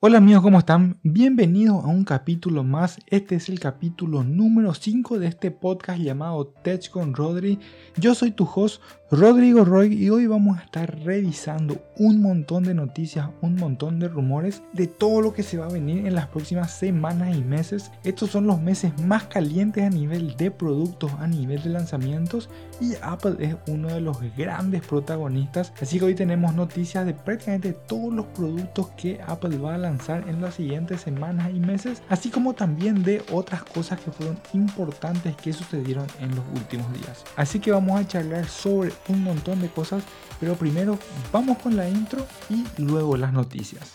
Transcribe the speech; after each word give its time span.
Hola 0.00 0.18
amigos, 0.18 0.44
¿cómo 0.44 0.60
están? 0.60 1.00
Bienvenidos 1.02 1.84
a 1.84 1.88
un 1.88 2.04
capítulo 2.04 2.62
más. 2.62 3.00
Este 3.08 3.34
es 3.34 3.48
el 3.48 3.58
capítulo 3.58 4.22
número 4.22 4.72
5 4.72 5.18
de 5.18 5.26
este 5.26 5.50
podcast 5.50 5.98
llamado 5.98 6.46
Tech 6.46 6.88
con 6.88 7.14
Rodri. 7.14 7.58
Yo 7.96 8.14
soy 8.14 8.30
tu 8.30 8.44
host 8.44 8.80
Rodrigo 9.10 9.64
Roy 9.64 9.94
y 9.94 10.10
hoy 10.10 10.26
vamos 10.26 10.58
a 10.58 10.64
estar 10.64 10.98
revisando 11.02 11.80
un 11.96 12.20
montón 12.20 12.64
de 12.64 12.74
noticias, 12.74 13.30
un 13.40 13.56
montón 13.56 13.98
de 13.98 14.06
rumores 14.06 14.62
de 14.74 14.86
todo 14.86 15.22
lo 15.22 15.32
que 15.32 15.42
se 15.42 15.56
va 15.56 15.64
a 15.64 15.72
venir 15.72 16.06
en 16.06 16.14
las 16.14 16.26
próximas 16.26 16.72
semanas 16.72 17.34
y 17.34 17.42
meses. 17.42 17.90
Estos 18.04 18.28
son 18.28 18.46
los 18.46 18.60
meses 18.60 18.92
más 19.00 19.24
calientes 19.24 19.82
a 19.82 19.88
nivel 19.88 20.36
de 20.36 20.50
productos, 20.50 21.10
a 21.20 21.26
nivel 21.26 21.62
de 21.62 21.70
lanzamientos 21.70 22.50
y 22.82 22.96
Apple 23.00 23.36
es 23.38 23.56
uno 23.66 23.88
de 23.88 24.02
los 24.02 24.18
grandes 24.36 24.82
protagonistas. 24.82 25.72
Así 25.80 25.98
que 25.98 26.04
hoy 26.04 26.14
tenemos 26.14 26.54
noticias 26.54 27.06
de 27.06 27.14
prácticamente 27.14 27.72
todos 27.72 28.12
los 28.12 28.26
productos 28.26 28.88
que 28.88 29.22
Apple 29.26 29.56
va 29.56 29.76
a 29.76 29.78
lanzar 29.78 30.28
en 30.28 30.42
las 30.42 30.56
siguientes 30.56 31.00
semanas 31.00 31.50
y 31.54 31.60
meses, 31.60 32.02
así 32.10 32.28
como 32.28 32.52
también 32.52 33.02
de 33.02 33.22
otras 33.32 33.62
cosas 33.62 33.98
que 34.00 34.10
fueron 34.10 34.38
importantes 34.52 35.34
que 35.36 35.54
sucedieron 35.54 36.06
en 36.20 36.36
los 36.36 36.44
últimos 36.54 36.92
días. 36.92 37.24
Así 37.36 37.58
que 37.58 37.70
vamos 37.70 37.98
a 37.98 38.06
charlar 38.06 38.46
sobre 38.46 38.97
un 39.08 39.22
montón 39.22 39.60
de 39.60 39.68
cosas, 39.68 40.02
pero 40.40 40.54
primero 40.56 40.98
vamos 41.32 41.58
con 41.58 41.76
la 41.76 41.88
intro 41.88 42.26
y 42.50 42.64
luego 42.80 43.16
las 43.16 43.32
noticias. 43.32 43.92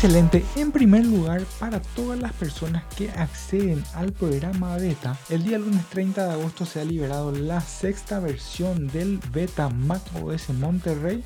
Excelente, 0.00 0.44
en 0.54 0.70
primer 0.70 1.04
lugar 1.04 1.42
para 1.58 1.80
todas 1.80 2.18
las 2.20 2.32
personas 2.32 2.84
que 2.96 3.10
acceden 3.10 3.82
al 3.94 4.12
programa 4.12 4.76
beta, 4.76 5.16
el 5.28 5.42
día 5.42 5.58
lunes 5.58 5.84
30 5.86 6.24
de 6.24 6.32
agosto 6.34 6.64
se 6.66 6.80
ha 6.80 6.84
liberado 6.84 7.32
la 7.32 7.60
sexta 7.60 8.20
versión 8.20 8.86
del 8.86 9.18
beta 9.32 9.68
Mac 9.68 10.02
OS 10.22 10.50
Monterrey 10.50 11.24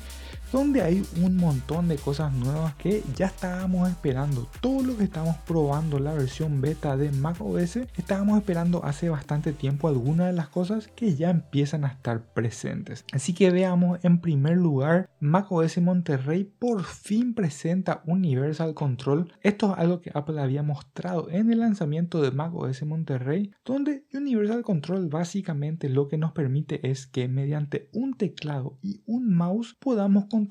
donde 0.53 0.83
hay 0.83 1.03
un 1.19 1.35
montón 1.35 1.87
de 1.87 1.95
cosas 1.95 2.31
nuevas 2.31 2.75
que 2.75 3.01
ya 3.15 3.25
estábamos 3.25 3.89
esperando. 3.89 4.47
Todo 4.61 4.83
lo 4.83 4.95
que 4.95 5.03
estamos 5.03 5.35
probando 5.47 5.97
la 5.97 6.13
versión 6.13 6.61
beta 6.61 6.95
de 6.95 7.11
macOS, 7.11 7.77
estábamos 7.97 8.37
esperando 8.37 8.85
hace 8.85 9.09
bastante 9.09 9.51
tiempo 9.51 9.87
algunas 9.87 10.27
de 10.27 10.33
las 10.33 10.49
cosas 10.49 10.89
que 10.95 11.15
ya 11.15 11.31
empiezan 11.31 11.85
a 11.85 11.87
estar 11.87 12.21
presentes. 12.35 13.03
Así 13.11 13.33
que 13.33 13.49
veamos 13.49 13.97
en 14.03 14.21
primer 14.21 14.57
lugar, 14.57 15.09
macOS 15.19 15.79
Monterrey 15.79 16.43
por 16.43 16.83
fin 16.83 17.33
presenta 17.33 18.03
Universal 18.05 18.75
Control. 18.75 19.33
Esto 19.41 19.73
es 19.73 19.79
algo 19.79 20.01
que 20.01 20.11
Apple 20.13 20.39
había 20.39 20.61
mostrado 20.61 21.31
en 21.31 21.51
el 21.51 21.61
lanzamiento 21.61 22.21
de 22.21 22.29
macOS 22.29 22.83
Monterrey, 22.83 23.51
donde 23.65 24.05
Universal 24.13 24.61
Control 24.61 25.07
básicamente 25.07 25.89
lo 25.89 26.07
que 26.07 26.19
nos 26.19 26.31
permite 26.31 26.91
es 26.91 27.07
que 27.07 27.27
mediante 27.27 27.89
un 27.91 28.13
teclado 28.13 28.77
y 28.83 29.01
un 29.07 29.33
mouse 29.33 29.75
podamos 29.79 30.25
controlar 30.25 30.42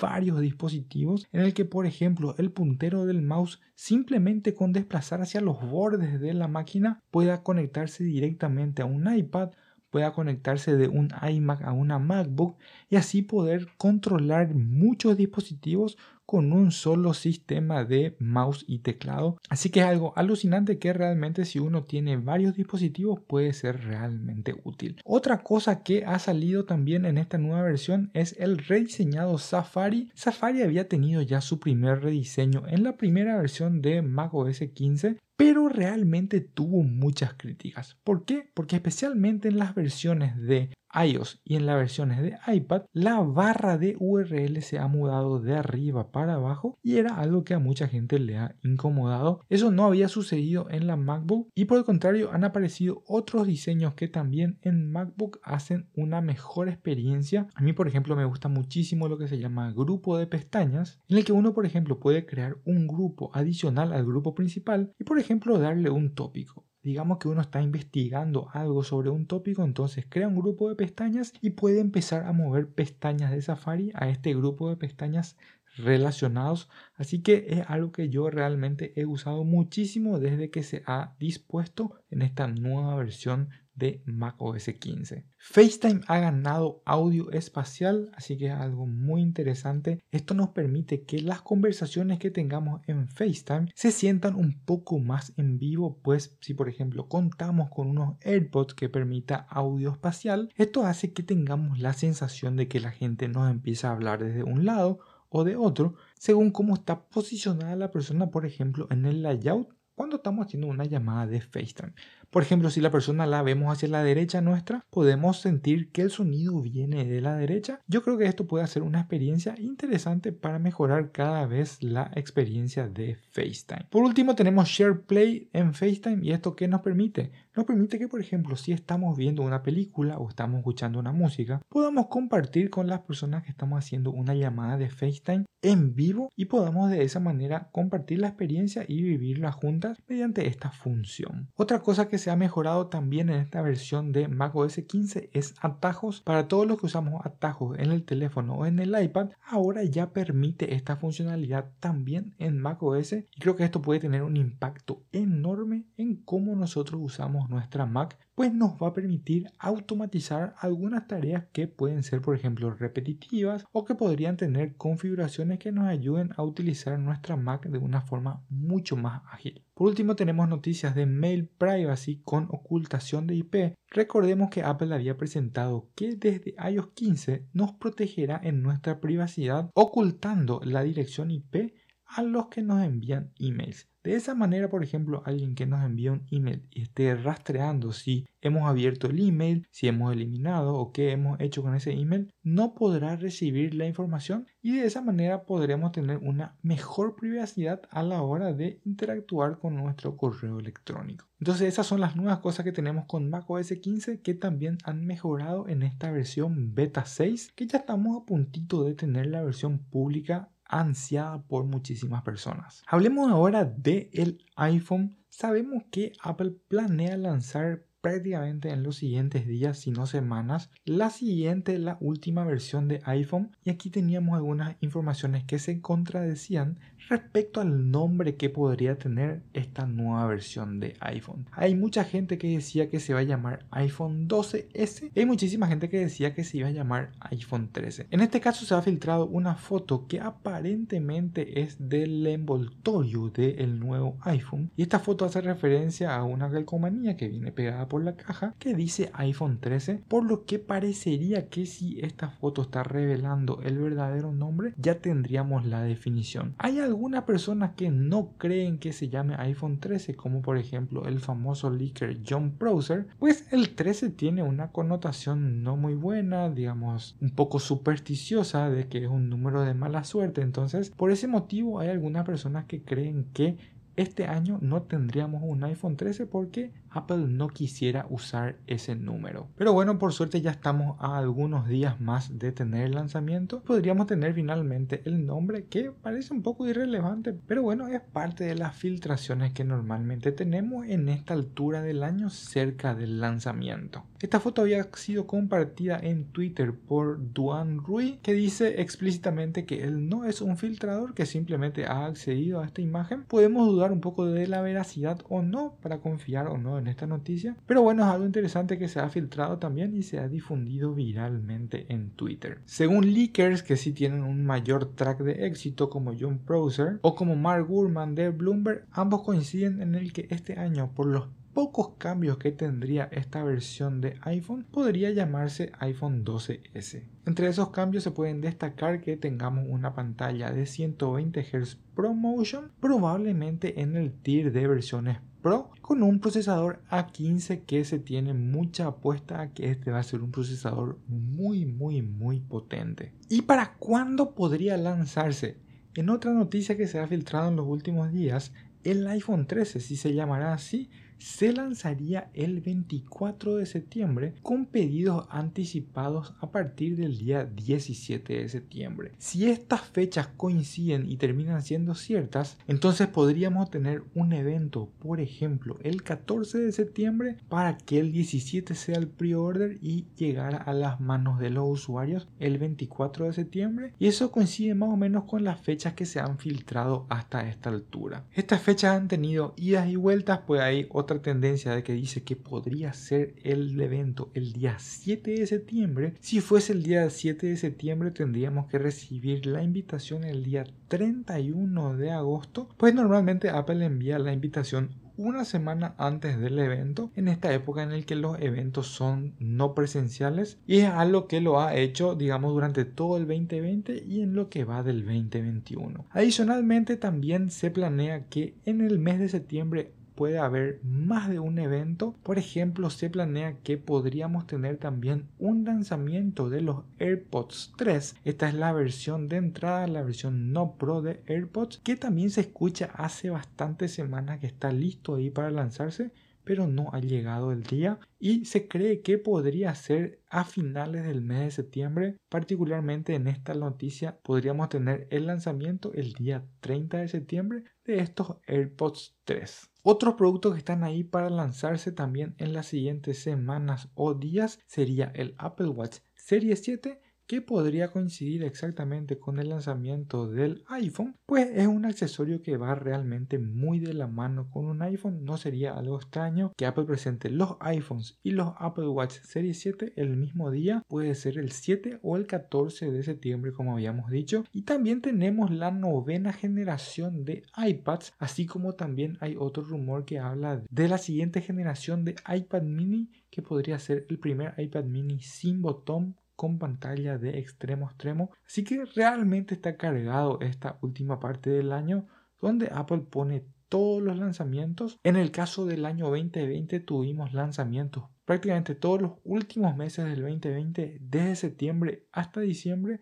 varios 0.00 0.40
dispositivos 0.40 1.26
en 1.32 1.40
el 1.40 1.54
que 1.54 1.64
por 1.64 1.86
ejemplo 1.86 2.34
el 2.38 2.50
puntero 2.50 3.06
del 3.06 3.22
mouse 3.22 3.60
simplemente 3.74 4.54
con 4.54 4.72
desplazar 4.72 5.20
hacia 5.22 5.40
los 5.40 5.60
bordes 5.60 6.20
de 6.20 6.34
la 6.34 6.48
máquina 6.48 7.02
pueda 7.10 7.42
conectarse 7.42 8.04
directamente 8.04 8.82
a 8.82 8.86
un 8.86 9.12
iPad 9.12 9.50
pueda 9.92 10.12
conectarse 10.12 10.74
de 10.76 10.88
un 10.88 11.10
iMac 11.22 11.62
a 11.62 11.72
una 11.72 11.98
MacBook 11.98 12.56
y 12.92 12.96
así 12.96 13.22
poder 13.22 13.68
controlar 13.78 14.54
muchos 14.54 15.16
dispositivos 15.16 15.96
con 16.26 16.52
un 16.52 16.72
solo 16.72 17.14
sistema 17.14 17.84
de 17.86 18.16
mouse 18.18 18.66
y 18.68 18.80
teclado. 18.80 19.38
Así 19.48 19.70
que 19.70 19.80
es 19.80 19.86
algo 19.86 20.12
alucinante 20.14 20.78
que 20.78 20.92
realmente 20.92 21.46
si 21.46 21.58
uno 21.58 21.84
tiene 21.84 22.18
varios 22.18 22.54
dispositivos 22.54 23.20
puede 23.20 23.54
ser 23.54 23.84
realmente 23.84 24.54
útil. 24.64 25.00
Otra 25.04 25.42
cosa 25.42 25.82
que 25.82 26.04
ha 26.04 26.18
salido 26.18 26.66
también 26.66 27.06
en 27.06 27.16
esta 27.16 27.38
nueva 27.38 27.62
versión 27.62 28.10
es 28.12 28.36
el 28.38 28.58
rediseñado 28.58 29.38
Safari. 29.38 30.10
Safari 30.14 30.60
había 30.60 30.86
tenido 30.86 31.22
ya 31.22 31.40
su 31.40 31.60
primer 31.60 32.02
rediseño 32.02 32.64
en 32.68 32.82
la 32.82 32.98
primera 32.98 33.38
versión 33.38 33.80
de 33.80 34.02
macOS 34.02 34.60
15 34.74 35.16
pero 35.42 35.68
realmente 35.68 36.40
tuvo 36.40 36.84
muchas 36.84 37.34
críticas. 37.34 37.96
¿Por 38.04 38.24
qué? 38.24 38.48
Porque 38.54 38.76
especialmente 38.76 39.48
en 39.48 39.58
las 39.58 39.74
versiones 39.74 40.40
de 40.40 40.70
iOS 40.94 41.40
y 41.44 41.56
en 41.56 41.66
las 41.66 41.76
versiones 41.76 42.22
de 42.22 42.36
iPad, 42.46 42.82
la 42.92 43.20
barra 43.20 43.78
de 43.78 43.96
URL 43.98 44.62
se 44.62 44.78
ha 44.78 44.86
mudado 44.88 45.40
de 45.40 45.54
arriba 45.54 46.10
para 46.10 46.34
abajo 46.34 46.78
y 46.82 46.96
era 46.96 47.16
algo 47.16 47.44
que 47.44 47.54
a 47.54 47.58
mucha 47.58 47.88
gente 47.88 48.18
le 48.18 48.38
ha 48.38 48.56
incomodado. 48.62 49.40
Eso 49.48 49.70
no 49.70 49.84
había 49.84 50.08
sucedido 50.08 50.68
en 50.70 50.86
la 50.86 50.96
MacBook 50.96 51.48
y 51.54 51.64
por 51.64 51.78
el 51.78 51.84
contrario 51.84 52.30
han 52.32 52.44
aparecido 52.44 53.02
otros 53.06 53.46
diseños 53.46 53.94
que 53.94 54.08
también 54.08 54.58
en 54.62 54.90
MacBook 54.90 55.40
hacen 55.42 55.88
una 55.94 56.20
mejor 56.20 56.68
experiencia. 56.68 57.48
A 57.54 57.62
mí 57.62 57.72
por 57.72 57.88
ejemplo 57.88 58.16
me 58.16 58.24
gusta 58.24 58.48
muchísimo 58.48 59.08
lo 59.08 59.18
que 59.18 59.28
se 59.28 59.38
llama 59.38 59.72
grupo 59.72 60.18
de 60.18 60.26
pestañas, 60.26 61.00
en 61.08 61.18
el 61.18 61.24
que 61.24 61.32
uno 61.32 61.54
por 61.54 61.66
ejemplo 61.66 62.00
puede 62.00 62.26
crear 62.26 62.56
un 62.64 62.86
grupo 62.86 63.30
adicional 63.34 63.92
al 63.92 64.04
grupo 64.04 64.34
principal 64.34 64.92
y 64.98 65.04
por 65.04 65.18
ejemplo 65.18 65.58
darle 65.58 65.90
un 65.90 66.14
tópico 66.14 66.66
digamos 66.82 67.18
que 67.18 67.28
uno 67.28 67.40
está 67.40 67.62
investigando 67.62 68.48
algo 68.52 68.82
sobre 68.82 69.10
un 69.10 69.26
tópico, 69.26 69.64
entonces 69.64 70.06
crea 70.08 70.28
un 70.28 70.36
grupo 70.36 70.68
de 70.68 70.76
pestañas 70.76 71.32
y 71.40 71.50
puede 71.50 71.80
empezar 71.80 72.24
a 72.24 72.32
mover 72.32 72.68
pestañas 72.68 73.30
de 73.30 73.42
Safari 73.42 73.92
a 73.94 74.08
este 74.08 74.34
grupo 74.34 74.68
de 74.68 74.76
pestañas 74.76 75.36
relacionados. 75.76 76.68
Así 76.94 77.22
que 77.22 77.46
es 77.48 77.64
algo 77.68 77.92
que 77.92 78.08
yo 78.08 78.30
realmente 78.30 78.92
he 79.00 79.06
usado 79.06 79.44
muchísimo 79.44 80.18
desde 80.18 80.50
que 80.50 80.62
se 80.62 80.82
ha 80.86 81.14
dispuesto 81.18 81.94
en 82.10 82.22
esta 82.22 82.46
nueva 82.46 82.96
versión 82.96 83.48
de 83.74 84.02
macOS 84.06 84.68
15. 84.78 85.24
FaceTime 85.38 86.00
ha 86.06 86.18
ganado 86.18 86.82
audio 86.84 87.30
espacial, 87.32 88.10
así 88.14 88.36
que 88.36 88.46
es 88.46 88.52
algo 88.52 88.86
muy 88.86 89.22
interesante. 89.22 90.02
Esto 90.10 90.34
nos 90.34 90.50
permite 90.50 91.04
que 91.04 91.20
las 91.20 91.42
conversaciones 91.42 92.18
que 92.18 92.30
tengamos 92.30 92.80
en 92.86 93.08
FaceTime 93.08 93.72
se 93.74 93.90
sientan 93.90 94.34
un 94.34 94.60
poco 94.64 94.98
más 94.98 95.32
en 95.36 95.58
vivo, 95.58 95.98
pues 96.02 96.36
si 96.40 96.54
por 96.54 96.68
ejemplo 96.68 97.08
contamos 97.08 97.70
con 97.70 97.88
unos 97.88 98.16
AirPods 98.22 98.74
que 98.74 98.88
permita 98.88 99.46
audio 99.48 99.90
espacial, 99.92 100.52
esto 100.56 100.84
hace 100.84 101.12
que 101.12 101.22
tengamos 101.22 101.78
la 101.78 101.92
sensación 101.92 102.56
de 102.56 102.68
que 102.68 102.80
la 102.80 102.90
gente 102.90 103.28
nos 103.28 103.50
empieza 103.50 103.88
a 103.88 103.92
hablar 103.92 104.22
desde 104.22 104.44
un 104.44 104.64
lado 104.64 105.00
o 105.28 105.44
de 105.44 105.56
otro, 105.56 105.94
según 106.18 106.50
cómo 106.50 106.74
está 106.74 107.08
posicionada 107.08 107.74
la 107.74 107.90
persona, 107.90 108.30
por 108.30 108.44
ejemplo, 108.44 108.86
en 108.90 109.06
el 109.06 109.22
layout 109.22 109.68
cuando 109.94 110.16
estamos 110.16 110.46
haciendo 110.46 110.66
una 110.68 110.84
llamada 110.84 111.26
de 111.26 111.40
FaceTime. 111.40 111.92
Por 112.30 112.42
ejemplo, 112.42 112.70
si 112.70 112.80
la 112.80 112.90
persona 112.90 113.26
la 113.26 113.42
vemos 113.42 113.70
hacia 113.70 113.88
la 113.88 114.02
derecha 114.02 114.40
nuestra, 114.40 114.86
podemos 114.90 115.40
sentir 115.40 115.90
que 115.90 116.02
el 116.02 116.10
sonido 116.10 116.62
viene 116.62 117.04
de 117.04 117.20
la 117.20 117.36
derecha. 117.36 117.80
Yo 117.86 118.02
creo 118.02 118.16
que 118.16 118.24
esto 118.24 118.46
puede 118.46 118.66
ser 118.66 118.82
una 118.82 119.00
experiencia 119.00 119.54
interesante 119.58 120.32
para 120.32 120.58
mejorar 120.58 121.12
cada 121.12 121.46
vez 121.46 121.82
la 121.82 122.10
experiencia 122.14 122.88
de 122.88 123.16
FaceTime. 123.32 123.86
Por 123.90 124.02
último, 124.02 124.34
tenemos 124.34 124.68
SharePlay 124.68 125.50
en 125.52 125.74
FaceTime 125.74 126.24
y 126.24 126.32
esto 126.32 126.56
qué 126.56 126.68
nos 126.68 126.80
permite? 126.80 127.30
Nos 127.54 127.66
permite 127.66 127.98
que, 127.98 128.08
por 128.08 128.20
ejemplo, 128.22 128.56
si 128.56 128.72
estamos 128.72 129.14
viendo 129.14 129.42
una 129.42 129.62
película 129.62 130.16
o 130.16 130.26
estamos 130.26 130.58
escuchando 130.58 130.98
una 130.98 131.12
música, 131.12 131.60
podamos 131.68 132.06
compartir 132.06 132.70
con 132.70 132.86
las 132.86 133.00
personas 133.00 133.42
que 133.42 133.50
estamos 133.50 133.78
haciendo 133.78 134.10
una 134.10 134.34
llamada 134.34 134.78
de 134.78 134.88
FaceTime 134.88 135.44
en 135.60 135.94
vivo 135.94 136.30
y 136.34 136.46
podamos 136.46 136.90
de 136.90 137.04
esa 137.04 137.20
manera 137.20 137.68
compartir 137.70 138.18
la 138.18 138.28
experiencia 138.28 138.84
y 138.88 139.02
vivirla 139.02 139.52
juntas 139.52 139.98
mediante 140.08 140.46
esta 140.48 140.70
función. 140.70 141.50
Otra 141.54 141.80
cosa 141.80 142.08
que 142.08 142.18
se 142.18 142.30
ha 142.30 142.36
mejorado 142.36 142.88
también 142.88 143.28
en 143.28 143.40
esta 143.40 143.60
versión 143.62 144.12
de 144.12 144.28
macOS 144.28 144.80
15 144.88 145.30
es 145.32 145.54
atajos. 145.60 146.22
Para 146.22 146.48
todos 146.48 146.66
los 146.66 146.80
que 146.80 146.86
usamos 146.86 147.24
atajos 147.24 147.78
en 147.78 147.92
el 147.92 148.04
teléfono 148.04 148.54
o 148.54 148.66
en 148.66 148.78
el 148.78 149.00
iPad, 149.00 149.30
ahora 149.46 149.84
ya 149.84 150.10
permite 150.10 150.74
esta 150.74 150.96
funcionalidad 150.96 151.70
también 151.80 152.34
en 152.38 152.58
macOS 152.58 153.12
y 153.12 153.40
creo 153.40 153.56
que 153.56 153.64
esto 153.64 153.82
puede 153.82 154.00
tener 154.00 154.22
un 154.22 154.36
impacto 154.36 155.04
enorme 155.12 155.84
en 155.96 156.16
cómo 156.16 156.56
nosotros 156.56 157.00
usamos 157.02 157.41
nuestra 157.48 157.86
Mac 157.86 158.18
pues 158.34 158.52
nos 158.52 158.72
va 158.72 158.88
a 158.88 158.92
permitir 158.92 159.46
automatizar 159.58 160.54
algunas 160.58 161.06
tareas 161.06 161.44
que 161.52 161.68
pueden 161.68 162.02
ser 162.02 162.20
por 162.22 162.34
ejemplo 162.34 162.70
repetitivas 162.70 163.64
o 163.72 163.84
que 163.84 163.94
podrían 163.94 164.36
tener 164.36 164.76
configuraciones 164.76 165.58
que 165.58 165.72
nos 165.72 165.86
ayuden 165.86 166.30
a 166.36 166.42
utilizar 166.42 166.98
nuestra 166.98 167.36
Mac 167.36 167.66
de 167.66 167.78
una 167.78 168.00
forma 168.00 168.44
mucho 168.48 168.96
más 168.96 169.22
ágil. 169.30 169.64
Por 169.74 169.88
último 169.88 170.16
tenemos 170.16 170.48
noticias 170.48 170.94
de 170.94 171.06
Mail 171.06 171.46
Privacy 171.46 172.22
con 172.24 172.44
ocultación 172.50 173.26
de 173.26 173.36
IP. 173.36 173.74
Recordemos 173.88 174.50
que 174.50 174.62
Apple 174.62 174.94
había 174.94 175.16
presentado 175.16 175.90
que 175.94 176.16
desde 176.16 176.54
iOS 176.70 176.92
15 176.94 177.48
nos 177.52 177.72
protegerá 177.72 178.40
en 178.42 178.62
nuestra 178.62 179.00
privacidad 179.00 179.70
ocultando 179.74 180.60
la 180.64 180.82
dirección 180.82 181.30
IP 181.30 181.74
a 182.06 182.22
los 182.22 182.48
que 182.48 182.62
nos 182.62 182.82
envían 182.82 183.32
emails. 183.38 183.91
De 184.04 184.16
esa 184.16 184.34
manera, 184.34 184.68
por 184.68 184.82
ejemplo, 184.82 185.22
alguien 185.24 185.54
que 185.54 185.64
nos 185.64 185.84
envía 185.84 186.10
un 186.10 186.26
email 186.30 186.66
y 186.72 186.82
esté 186.82 187.14
rastreando 187.14 187.92
si 187.92 188.26
hemos 188.40 188.68
abierto 188.68 189.06
el 189.06 189.20
email, 189.20 189.68
si 189.70 189.86
hemos 189.86 190.12
eliminado 190.12 190.74
o 190.74 190.90
qué 190.90 191.12
hemos 191.12 191.40
hecho 191.40 191.62
con 191.62 191.76
ese 191.76 191.92
email, 191.92 192.34
no 192.42 192.74
podrá 192.74 193.14
recibir 193.14 193.74
la 193.74 193.86
información 193.86 194.48
y 194.60 194.72
de 194.76 194.86
esa 194.86 195.02
manera 195.02 195.44
podremos 195.44 195.92
tener 195.92 196.18
una 196.18 196.56
mejor 196.62 197.14
privacidad 197.14 197.82
a 197.90 198.02
la 198.02 198.22
hora 198.22 198.52
de 198.52 198.80
interactuar 198.84 199.58
con 199.58 199.76
nuestro 199.76 200.16
correo 200.16 200.58
electrónico. 200.58 201.26
Entonces 201.38 201.68
esas 201.68 201.86
son 201.86 202.00
las 202.00 202.14
nuevas 202.14 202.38
cosas 202.38 202.64
que 202.64 202.70
tenemos 202.70 203.06
con 203.06 203.28
macOS 203.28 203.72
15 203.72 204.20
que 204.20 204.34
también 204.34 204.78
han 204.84 205.04
mejorado 205.06 205.66
en 205.68 205.82
esta 205.82 206.10
versión 206.10 206.74
beta 206.74 207.04
6 207.04 207.52
que 207.56 207.66
ya 207.66 207.78
estamos 207.78 208.16
a 208.16 208.24
puntito 208.24 208.84
de 208.84 208.94
tener 208.94 209.26
la 209.26 209.42
versión 209.42 209.78
pública 209.78 210.51
ansiada 210.72 211.42
por 211.42 211.64
muchísimas 211.64 212.22
personas. 212.22 212.82
Hablemos 212.86 213.30
ahora 213.30 213.64
del 213.64 214.08
el 214.12 214.44
iPhone. 214.56 215.16
Sabemos 215.28 215.84
que 215.90 216.12
Apple 216.22 216.56
planea 216.68 217.16
lanzar 217.16 217.84
prácticamente 218.00 218.70
en 218.70 218.82
los 218.82 218.96
siguientes 218.96 219.46
días, 219.46 219.78
si 219.78 219.92
no 219.92 220.06
semanas, 220.06 220.70
la 220.84 221.08
siguiente, 221.08 221.78
la 221.78 221.96
última 222.00 222.44
versión 222.44 222.88
de 222.88 223.00
iPhone. 223.04 223.56
Y 223.62 223.70
aquí 223.70 223.90
teníamos 223.90 224.34
algunas 224.34 224.76
informaciones 224.80 225.44
que 225.44 225.58
se 225.58 225.80
contradecían 225.80 226.80
respecto 227.08 227.60
al 227.60 227.90
nombre 227.90 228.36
que 228.36 228.50
podría 228.50 228.98
tener 228.98 229.42
esta 229.52 229.86
nueva 229.86 230.26
versión 230.26 230.80
de 230.80 230.96
iPhone. 231.00 231.46
Hay 231.52 231.74
mucha 231.74 232.04
gente 232.04 232.38
que 232.38 232.48
decía 232.48 232.90
que 232.90 233.00
se 233.00 233.14
va 233.14 233.20
a 233.20 233.24
llamar 233.24 233.64
iPhone 233.70 234.28
12S 234.28 235.10
y 235.14 235.20
hay 235.20 235.26
muchísima 235.26 235.66
gente 235.66 235.88
que 235.88 236.00
decía 236.00 236.34
que 236.34 236.44
se 236.44 236.58
iba 236.58 236.68
a 236.68 236.72
llamar 236.72 237.12
iPhone 237.20 237.68
13. 237.72 238.06
En 238.10 238.20
este 238.20 238.40
caso 238.40 238.64
se 238.64 238.74
ha 238.74 238.82
filtrado 238.82 239.26
una 239.26 239.54
foto 239.54 240.06
que 240.06 240.20
aparentemente 240.20 241.62
es 241.62 241.76
del 241.88 242.26
envoltorio 242.26 243.30
del 243.30 243.78
nuevo 243.78 244.16
iPhone 244.22 244.70
y 244.76 244.82
esta 244.82 244.98
foto 244.98 245.24
hace 245.24 245.40
referencia 245.40 246.16
a 246.16 246.24
una 246.24 246.50
calcomanía 246.50 247.16
que 247.16 247.28
viene 247.28 247.52
pegada 247.52 247.88
por 247.88 248.04
la 248.04 248.16
caja 248.16 248.54
que 248.58 248.74
dice 248.74 249.10
iPhone 249.14 249.58
13 249.60 250.02
por 250.08 250.24
lo 250.24 250.44
que 250.44 250.58
parecería 250.58 251.48
que 251.48 251.66
si 251.66 252.00
esta 252.00 252.30
foto 252.30 252.62
está 252.62 252.82
revelando 252.82 253.60
el 253.62 253.78
verdadero 253.78 254.32
nombre 254.32 254.74
ya 254.76 254.98
tendríamos 254.98 255.66
la 255.66 255.82
definición. 255.82 256.54
Hay 256.58 256.78
algunas 256.92 257.24
personas 257.24 257.72
que 257.74 257.90
no 257.90 258.34
creen 258.36 258.78
que 258.78 258.92
se 258.92 259.08
llame 259.08 259.34
iPhone 259.36 259.80
13, 259.80 260.14
como 260.14 260.42
por 260.42 260.58
ejemplo 260.58 261.06
el 261.06 261.20
famoso 261.20 261.70
leaker 261.70 262.20
John 262.28 262.52
Prosser, 262.52 263.06
pues 263.18 263.50
el 263.50 263.74
13 263.74 264.10
tiene 264.10 264.42
una 264.42 264.72
connotación 264.72 265.62
no 265.62 265.78
muy 265.78 265.94
buena, 265.94 266.50
digamos 266.50 267.16
un 267.22 267.30
poco 267.30 267.60
supersticiosa 267.60 268.68
de 268.68 268.88
que 268.88 269.04
es 269.04 269.08
un 269.08 269.30
número 269.30 269.62
de 269.62 269.72
mala 269.72 270.04
suerte. 270.04 270.42
Entonces, 270.42 270.90
por 270.90 271.10
ese 271.10 271.28
motivo 271.28 271.80
hay 271.80 271.88
algunas 271.88 272.26
personas 272.26 272.66
que 272.66 272.82
creen 272.82 273.26
que 273.32 273.56
este 273.96 274.26
año 274.26 274.58
no 274.60 274.82
tendríamos 274.82 275.42
un 275.44 275.64
iPhone 275.64 275.96
13 275.96 276.26
porque 276.26 276.72
Apple 276.90 277.26
no 277.28 277.48
quisiera 277.48 278.06
usar 278.10 278.56
ese 278.66 278.94
número. 278.94 279.48
Pero 279.56 279.72
bueno, 279.72 279.98
por 279.98 280.12
suerte 280.12 280.40
ya 280.40 280.50
estamos 280.50 280.96
a 281.00 281.18
algunos 281.18 281.68
días 281.68 282.00
más 282.00 282.38
de 282.38 282.52
tener 282.52 282.86
el 282.86 282.94
lanzamiento. 282.94 283.62
Podríamos 283.62 284.06
tener 284.06 284.34
finalmente 284.34 285.02
el 285.04 285.26
nombre 285.26 285.64
que 285.64 285.90
parece 285.90 286.34
un 286.34 286.42
poco 286.42 286.68
irrelevante, 286.68 287.34
pero 287.46 287.62
bueno, 287.62 287.88
es 287.88 288.00
parte 288.00 288.44
de 288.44 288.54
las 288.54 288.76
filtraciones 288.76 289.52
que 289.52 289.64
normalmente 289.64 290.32
tenemos 290.32 290.86
en 290.86 291.08
esta 291.08 291.34
altura 291.34 291.82
del 291.82 292.02
año 292.02 292.30
cerca 292.30 292.94
del 292.94 293.20
lanzamiento. 293.20 294.04
Esta 294.20 294.38
foto 294.38 294.62
había 294.62 294.84
sido 294.94 295.26
compartida 295.26 295.98
en 295.98 296.26
Twitter 296.26 296.72
por 296.72 297.32
Duan 297.32 297.78
Rui, 297.78 298.20
que 298.22 298.34
dice 298.34 298.80
explícitamente 298.80 299.64
que 299.64 299.82
él 299.82 300.08
no 300.08 300.24
es 300.24 300.40
un 300.40 300.56
filtrador, 300.56 301.14
que 301.14 301.26
simplemente 301.26 301.86
ha 301.86 302.06
accedido 302.06 302.60
a 302.60 302.66
esta 302.66 302.80
imagen. 302.80 303.24
Podemos 303.24 303.66
dudar 303.66 303.81
un 303.90 304.00
poco 304.00 304.26
de 304.26 304.46
la 304.46 304.60
veracidad 304.60 305.20
o 305.28 305.42
no 305.42 305.74
para 305.82 305.98
confiar 305.98 306.46
o 306.46 306.58
no 306.58 306.78
en 306.78 306.86
esta 306.86 307.06
noticia. 307.06 307.56
Pero 307.66 307.82
bueno, 307.82 308.04
es 308.04 308.10
algo 308.10 308.26
interesante 308.26 308.78
que 308.78 308.86
se 308.86 309.00
ha 309.00 309.08
filtrado 309.08 309.58
también 309.58 309.96
y 309.96 310.02
se 310.02 310.20
ha 310.20 310.28
difundido 310.28 310.94
viralmente 310.94 311.86
en 311.88 312.10
Twitter. 312.10 312.60
Según 312.66 313.12
leakers 313.12 313.62
que 313.62 313.76
sí 313.76 313.92
tienen 313.92 314.22
un 314.22 314.44
mayor 314.44 314.94
track 314.94 315.20
de 315.20 315.46
éxito 315.46 315.88
como 315.88 316.12
John 316.18 316.38
Prosser 316.38 316.98
o 317.02 317.14
como 317.14 317.34
Mark 317.34 317.66
Gurman 317.66 318.14
de 318.14 318.28
Bloomberg, 318.28 318.86
ambos 318.92 319.22
coinciden 319.22 319.80
en 319.80 319.94
el 319.94 320.12
que 320.12 320.28
este 320.30 320.58
año 320.58 320.92
por 320.94 321.06
los 321.06 321.28
pocos 321.52 321.90
cambios 321.98 322.38
que 322.38 322.52
tendría 322.52 323.08
esta 323.12 323.44
versión 323.44 324.00
de 324.00 324.16
iPhone 324.22 324.66
podría 324.70 325.10
llamarse 325.10 325.72
iPhone 325.78 326.24
12S. 326.24 327.04
Entre 327.26 327.48
esos 327.48 327.70
cambios 327.70 328.04
se 328.04 328.10
pueden 328.10 328.40
destacar 328.40 329.00
que 329.00 329.16
tengamos 329.16 329.66
una 329.68 329.94
pantalla 329.94 330.50
de 330.50 330.66
120 330.66 331.40
Hz 331.42 331.78
ProMotion, 331.94 332.72
probablemente 332.80 333.80
en 333.80 333.96
el 333.96 334.12
tier 334.12 334.52
de 334.52 334.66
versiones 334.66 335.18
Pro 335.42 335.72
con 335.80 336.04
un 336.04 336.20
procesador 336.20 336.84
A15 336.88 337.64
que 337.66 337.84
se 337.84 337.98
tiene 337.98 338.32
mucha 338.32 338.86
apuesta 338.86 339.40
a 339.40 339.52
que 339.52 339.70
este 339.70 339.90
va 339.90 339.98
a 339.98 340.04
ser 340.04 340.22
un 340.22 340.30
procesador 340.30 341.00
muy 341.08 341.66
muy 341.66 342.00
muy 342.00 342.38
potente. 342.38 343.12
¿Y 343.28 343.42
para 343.42 343.74
cuándo 343.74 344.36
podría 344.36 344.76
lanzarse? 344.76 345.58
En 345.96 346.10
otra 346.10 346.32
noticia 346.32 346.76
que 346.76 346.86
se 346.86 347.00
ha 347.00 347.08
filtrado 347.08 347.48
en 347.48 347.56
los 347.56 347.66
últimos 347.66 348.12
días, 348.12 348.52
el 348.84 349.06
iPhone 349.08 349.46
13, 349.46 349.80
si 349.80 349.96
se 349.96 350.14
llamará 350.14 350.54
así, 350.54 350.90
se 351.22 351.52
lanzaría 351.52 352.30
el 352.34 352.60
24 352.60 353.56
de 353.56 353.66
septiembre 353.66 354.34
con 354.42 354.66
pedidos 354.66 355.26
anticipados 355.30 356.34
a 356.40 356.50
partir 356.50 356.96
del 356.96 357.16
día 357.16 357.44
17 357.44 358.34
de 358.34 358.48
septiembre. 358.48 359.12
Si 359.18 359.48
estas 359.48 359.82
fechas 359.82 360.28
coinciden 360.36 361.08
y 361.08 361.16
terminan 361.16 361.62
siendo 361.62 361.94
ciertas, 361.94 362.58
entonces 362.66 363.06
podríamos 363.06 363.70
tener 363.70 364.02
un 364.14 364.32
evento, 364.32 364.88
por 364.98 365.20
ejemplo, 365.20 365.78
el 365.82 366.02
14 366.02 366.58
de 366.58 366.72
septiembre 366.72 367.36
para 367.48 367.76
que 367.76 368.00
el 368.00 368.12
17 368.12 368.74
sea 368.74 368.96
el 368.96 369.06
pre-order 369.06 369.78
y 369.80 370.06
llegara 370.16 370.56
a 370.56 370.74
las 370.74 371.00
manos 371.00 371.38
de 371.38 371.50
los 371.50 371.68
usuarios 371.68 372.26
el 372.40 372.58
24 372.58 373.26
de 373.26 373.32
septiembre. 373.32 373.94
Y 373.98 374.08
eso 374.08 374.32
coincide 374.32 374.74
más 374.74 374.88
o 374.88 374.96
menos 374.96 375.24
con 375.24 375.44
las 375.44 375.60
fechas 375.60 375.94
que 375.94 376.06
se 376.06 376.18
han 376.18 376.38
filtrado 376.38 377.06
hasta 377.08 377.48
esta 377.48 377.70
altura. 377.70 378.24
Estas 378.34 378.60
fechas 378.60 378.96
han 378.96 379.08
tenido 379.08 379.54
idas 379.56 379.88
y 379.88 379.96
vueltas, 379.96 380.40
pues 380.46 380.60
hay 380.60 380.86
otras 380.90 381.11
tendencia 381.20 381.74
de 381.74 381.82
que 381.82 381.92
dice 381.92 382.22
que 382.22 382.36
podría 382.36 382.92
ser 382.92 383.34
el 383.42 383.80
evento 383.80 384.30
el 384.34 384.52
día 384.52 384.76
7 384.78 385.32
de 385.32 385.46
septiembre. 385.46 386.14
Si 386.20 386.40
fuese 386.40 386.72
el 386.72 386.82
día 386.82 387.08
7 387.10 387.46
de 387.46 387.56
septiembre 387.56 388.10
tendríamos 388.10 388.66
que 388.66 388.78
recibir 388.78 389.46
la 389.46 389.62
invitación 389.62 390.24
el 390.24 390.44
día 390.44 390.64
31 390.88 391.96
de 391.96 392.10
agosto. 392.10 392.68
Pues 392.76 392.94
normalmente 392.94 393.50
Apple 393.50 393.84
envía 393.84 394.18
la 394.18 394.32
invitación 394.32 395.02
una 395.16 395.44
semana 395.44 395.94
antes 395.98 396.38
del 396.38 396.58
evento 396.58 397.10
en 397.14 397.28
esta 397.28 397.52
época 397.52 397.82
en 397.82 397.92
el 397.92 398.06
que 398.06 398.16
los 398.16 398.40
eventos 398.40 398.86
son 398.88 399.34
no 399.38 399.74
presenciales 399.74 400.58
y 400.66 400.78
es 400.78 400.88
algo 400.88 401.28
que 401.28 401.40
lo 401.40 401.60
ha 401.60 401.76
hecho 401.76 402.14
digamos 402.14 402.52
durante 402.52 402.84
todo 402.84 403.16
el 403.16 403.26
2020 403.26 404.04
y 404.06 404.22
en 404.22 404.34
lo 404.34 404.48
que 404.48 404.64
va 404.64 404.82
del 404.82 405.04
2021 405.04 406.06
adicionalmente 406.10 406.96
también 406.96 407.50
se 407.50 407.70
planea 407.70 408.26
que 408.26 408.54
en 408.64 408.80
el 408.80 408.98
mes 408.98 409.18
de 409.18 409.28
septiembre 409.28 409.92
puede 410.22 410.38
haber 410.38 410.78
más 410.84 411.28
de 411.28 411.40
un 411.40 411.58
evento. 411.58 412.14
Por 412.22 412.38
ejemplo, 412.38 412.90
se 412.90 413.10
planea 413.10 413.56
que 413.64 413.76
podríamos 413.76 414.46
tener 414.46 414.76
también 414.76 415.26
un 415.40 415.64
lanzamiento 415.64 416.48
de 416.48 416.60
los 416.60 416.84
AirPods 417.00 417.72
3. 417.76 418.14
Esta 418.24 418.48
es 418.48 418.54
la 418.54 418.72
versión 418.72 419.28
de 419.28 419.38
entrada, 419.38 419.88
la 419.88 420.04
versión 420.04 420.52
no 420.52 420.76
pro 420.76 421.02
de 421.02 421.24
AirPods, 421.26 421.78
que 421.78 421.96
también 421.96 422.30
se 422.30 422.42
escucha 422.42 422.90
hace 422.94 423.30
bastantes 423.30 423.94
semanas 423.94 424.38
que 424.38 424.46
está 424.46 424.70
listo 424.70 425.16
ahí 425.16 425.28
para 425.28 425.50
lanzarse 425.50 426.12
pero 426.44 426.66
no 426.66 426.90
ha 426.92 427.00
llegado 427.00 427.52
el 427.52 427.62
día 427.62 427.98
y 428.18 428.44
se 428.44 428.68
cree 428.68 429.02
que 429.02 429.18
podría 429.18 429.74
ser 429.74 430.20
a 430.28 430.44
finales 430.44 431.04
del 431.04 431.22
mes 431.22 431.40
de 431.40 431.50
septiembre. 431.50 432.16
Particularmente 432.28 433.14
en 433.14 433.28
esta 433.28 433.54
noticia 433.54 434.18
podríamos 434.22 434.68
tener 434.68 435.06
el 435.10 435.26
lanzamiento 435.26 435.92
el 435.94 436.12
día 436.12 436.44
30 436.60 436.98
de 436.98 437.08
septiembre 437.08 437.64
de 437.84 438.00
estos 438.00 438.36
AirPods 438.46 439.16
3. 439.24 439.70
Otros 439.82 440.14
productos 440.14 440.52
que 440.52 440.58
están 440.58 440.84
ahí 440.84 441.02
para 441.02 441.30
lanzarse 441.30 441.90
también 441.92 442.34
en 442.38 442.52
las 442.52 442.66
siguientes 442.66 443.22
semanas 443.22 443.88
o 443.94 444.14
días 444.14 444.60
sería 444.66 445.10
el 445.14 445.34
Apple 445.38 445.68
Watch 445.68 445.98
Series 446.14 446.62
7 446.62 447.00
que 447.32 447.40
podría 447.40 447.90
coincidir 447.90 448.44
exactamente 448.44 449.18
con 449.18 449.38
el 449.38 449.48
lanzamiento 449.48 450.28
del 450.28 450.64
iPhone, 450.68 451.16
pues 451.24 451.48
es 451.54 451.66
un 451.66 451.86
accesorio 451.86 452.42
que 452.42 452.58
va 452.58 452.74
realmente 452.74 453.38
muy 453.38 453.78
de 453.78 453.94
la 453.94 454.06
mano 454.06 454.50
con 454.50 454.66
un 454.66 454.82
iPhone. 454.82 455.24
No 455.24 455.38
sería 455.38 455.72
algo 455.72 455.96
extraño 455.96 456.52
que 456.58 456.66
Apple 456.66 456.84
presente 456.84 457.30
los 457.30 457.56
iPhones 457.60 458.18
y 458.22 458.32
los 458.32 458.52
Apple 458.58 458.88
Watch 458.88 459.14
Series 459.22 459.58
7 459.60 459.94
el 459.96 460.14
mismo 460.14 460.50
día, 460.50 460.82
puede 460.88 461.14
ser 461.14 461.38
el 461.38 461.52
7 461.52 462.00
o 462.02 462.18
el 462.18 462.26
14 462.26 462.92
de 462.92 463.02
septiembre 463.02 463.52
como 463.52 463.72
habíamos 463.72 464.10
dicho. 464.10 464.44
Y 464.52 464.64
también 464.64 465.00
tenemos 465.00 465.50
la 465.50 465.70
novena 465.70 466.34
generación 466.34 467.24
de 467.24 467.44
iPads, 467.56 468.12
así 468.18 468.44
como 468.44 468.74
también 468.74 469.16
hay 469.20 469.36
otro 469.38 469.62
rumor 469.62 470.04
que 470.04 470.18
habla 470.18 470.62
de 470.68 470.86
la 470.86 470.98
siguiente 470.98 471.40
generación 471.40 472.04
de 472.04 472.14
iPad 472.28 472.64
mini 472.64 473.10
que 473.30 473.40
podría 473.40 473.78
ser 473.78 474.04
el 474.10 474.18
primer 474.18 474.52
iPad 474.58 474.84
mini 474.84 475.20
sin 475.20 475.62
botón 475.62 476.16
con 476.42 476.58
pantalla 476.58 477.18
de 477.18 477.38
extremo 477.38 477.86
a 477.86 477.90
extremo. 477.90 478.32
Así 478.44 478.64
que 478.64 478.84
realmente 478.96 479.54
está 479.54 479.76
cargado 479.76 480.40
esta 480.40 480.76
última 480.82 481.20
parte 481.20 481.50
del 481.50 481.70
año 481.70 482.08
donde 482.40 482.68
Apple 482.72 483.04
pone 483.08 483.44
todos 483.68 484.02
los 484.02 484.18
lanzamientos. 484.18 484.98
En 485.04 485.14
el 485.14 485.30
caso 485.30 485.66
del 485.66 485.84
año 485.84 486.06
2020 486.08 486.80
tuvimos 486.80 487.32
lanzamientos 487.32 488.06
prácticamente 488.24 488.74
todos 488.74 489.00
los 489.00 489.12
últimos 489.22 489.76
meses 489.76 490.04
del 490.04 490.22
2020, 490.22 490.98
desde 491.00 491.36
septiembre 491.36 492.08
hasta 492.10 492.40
diciembre, 492.40 492.98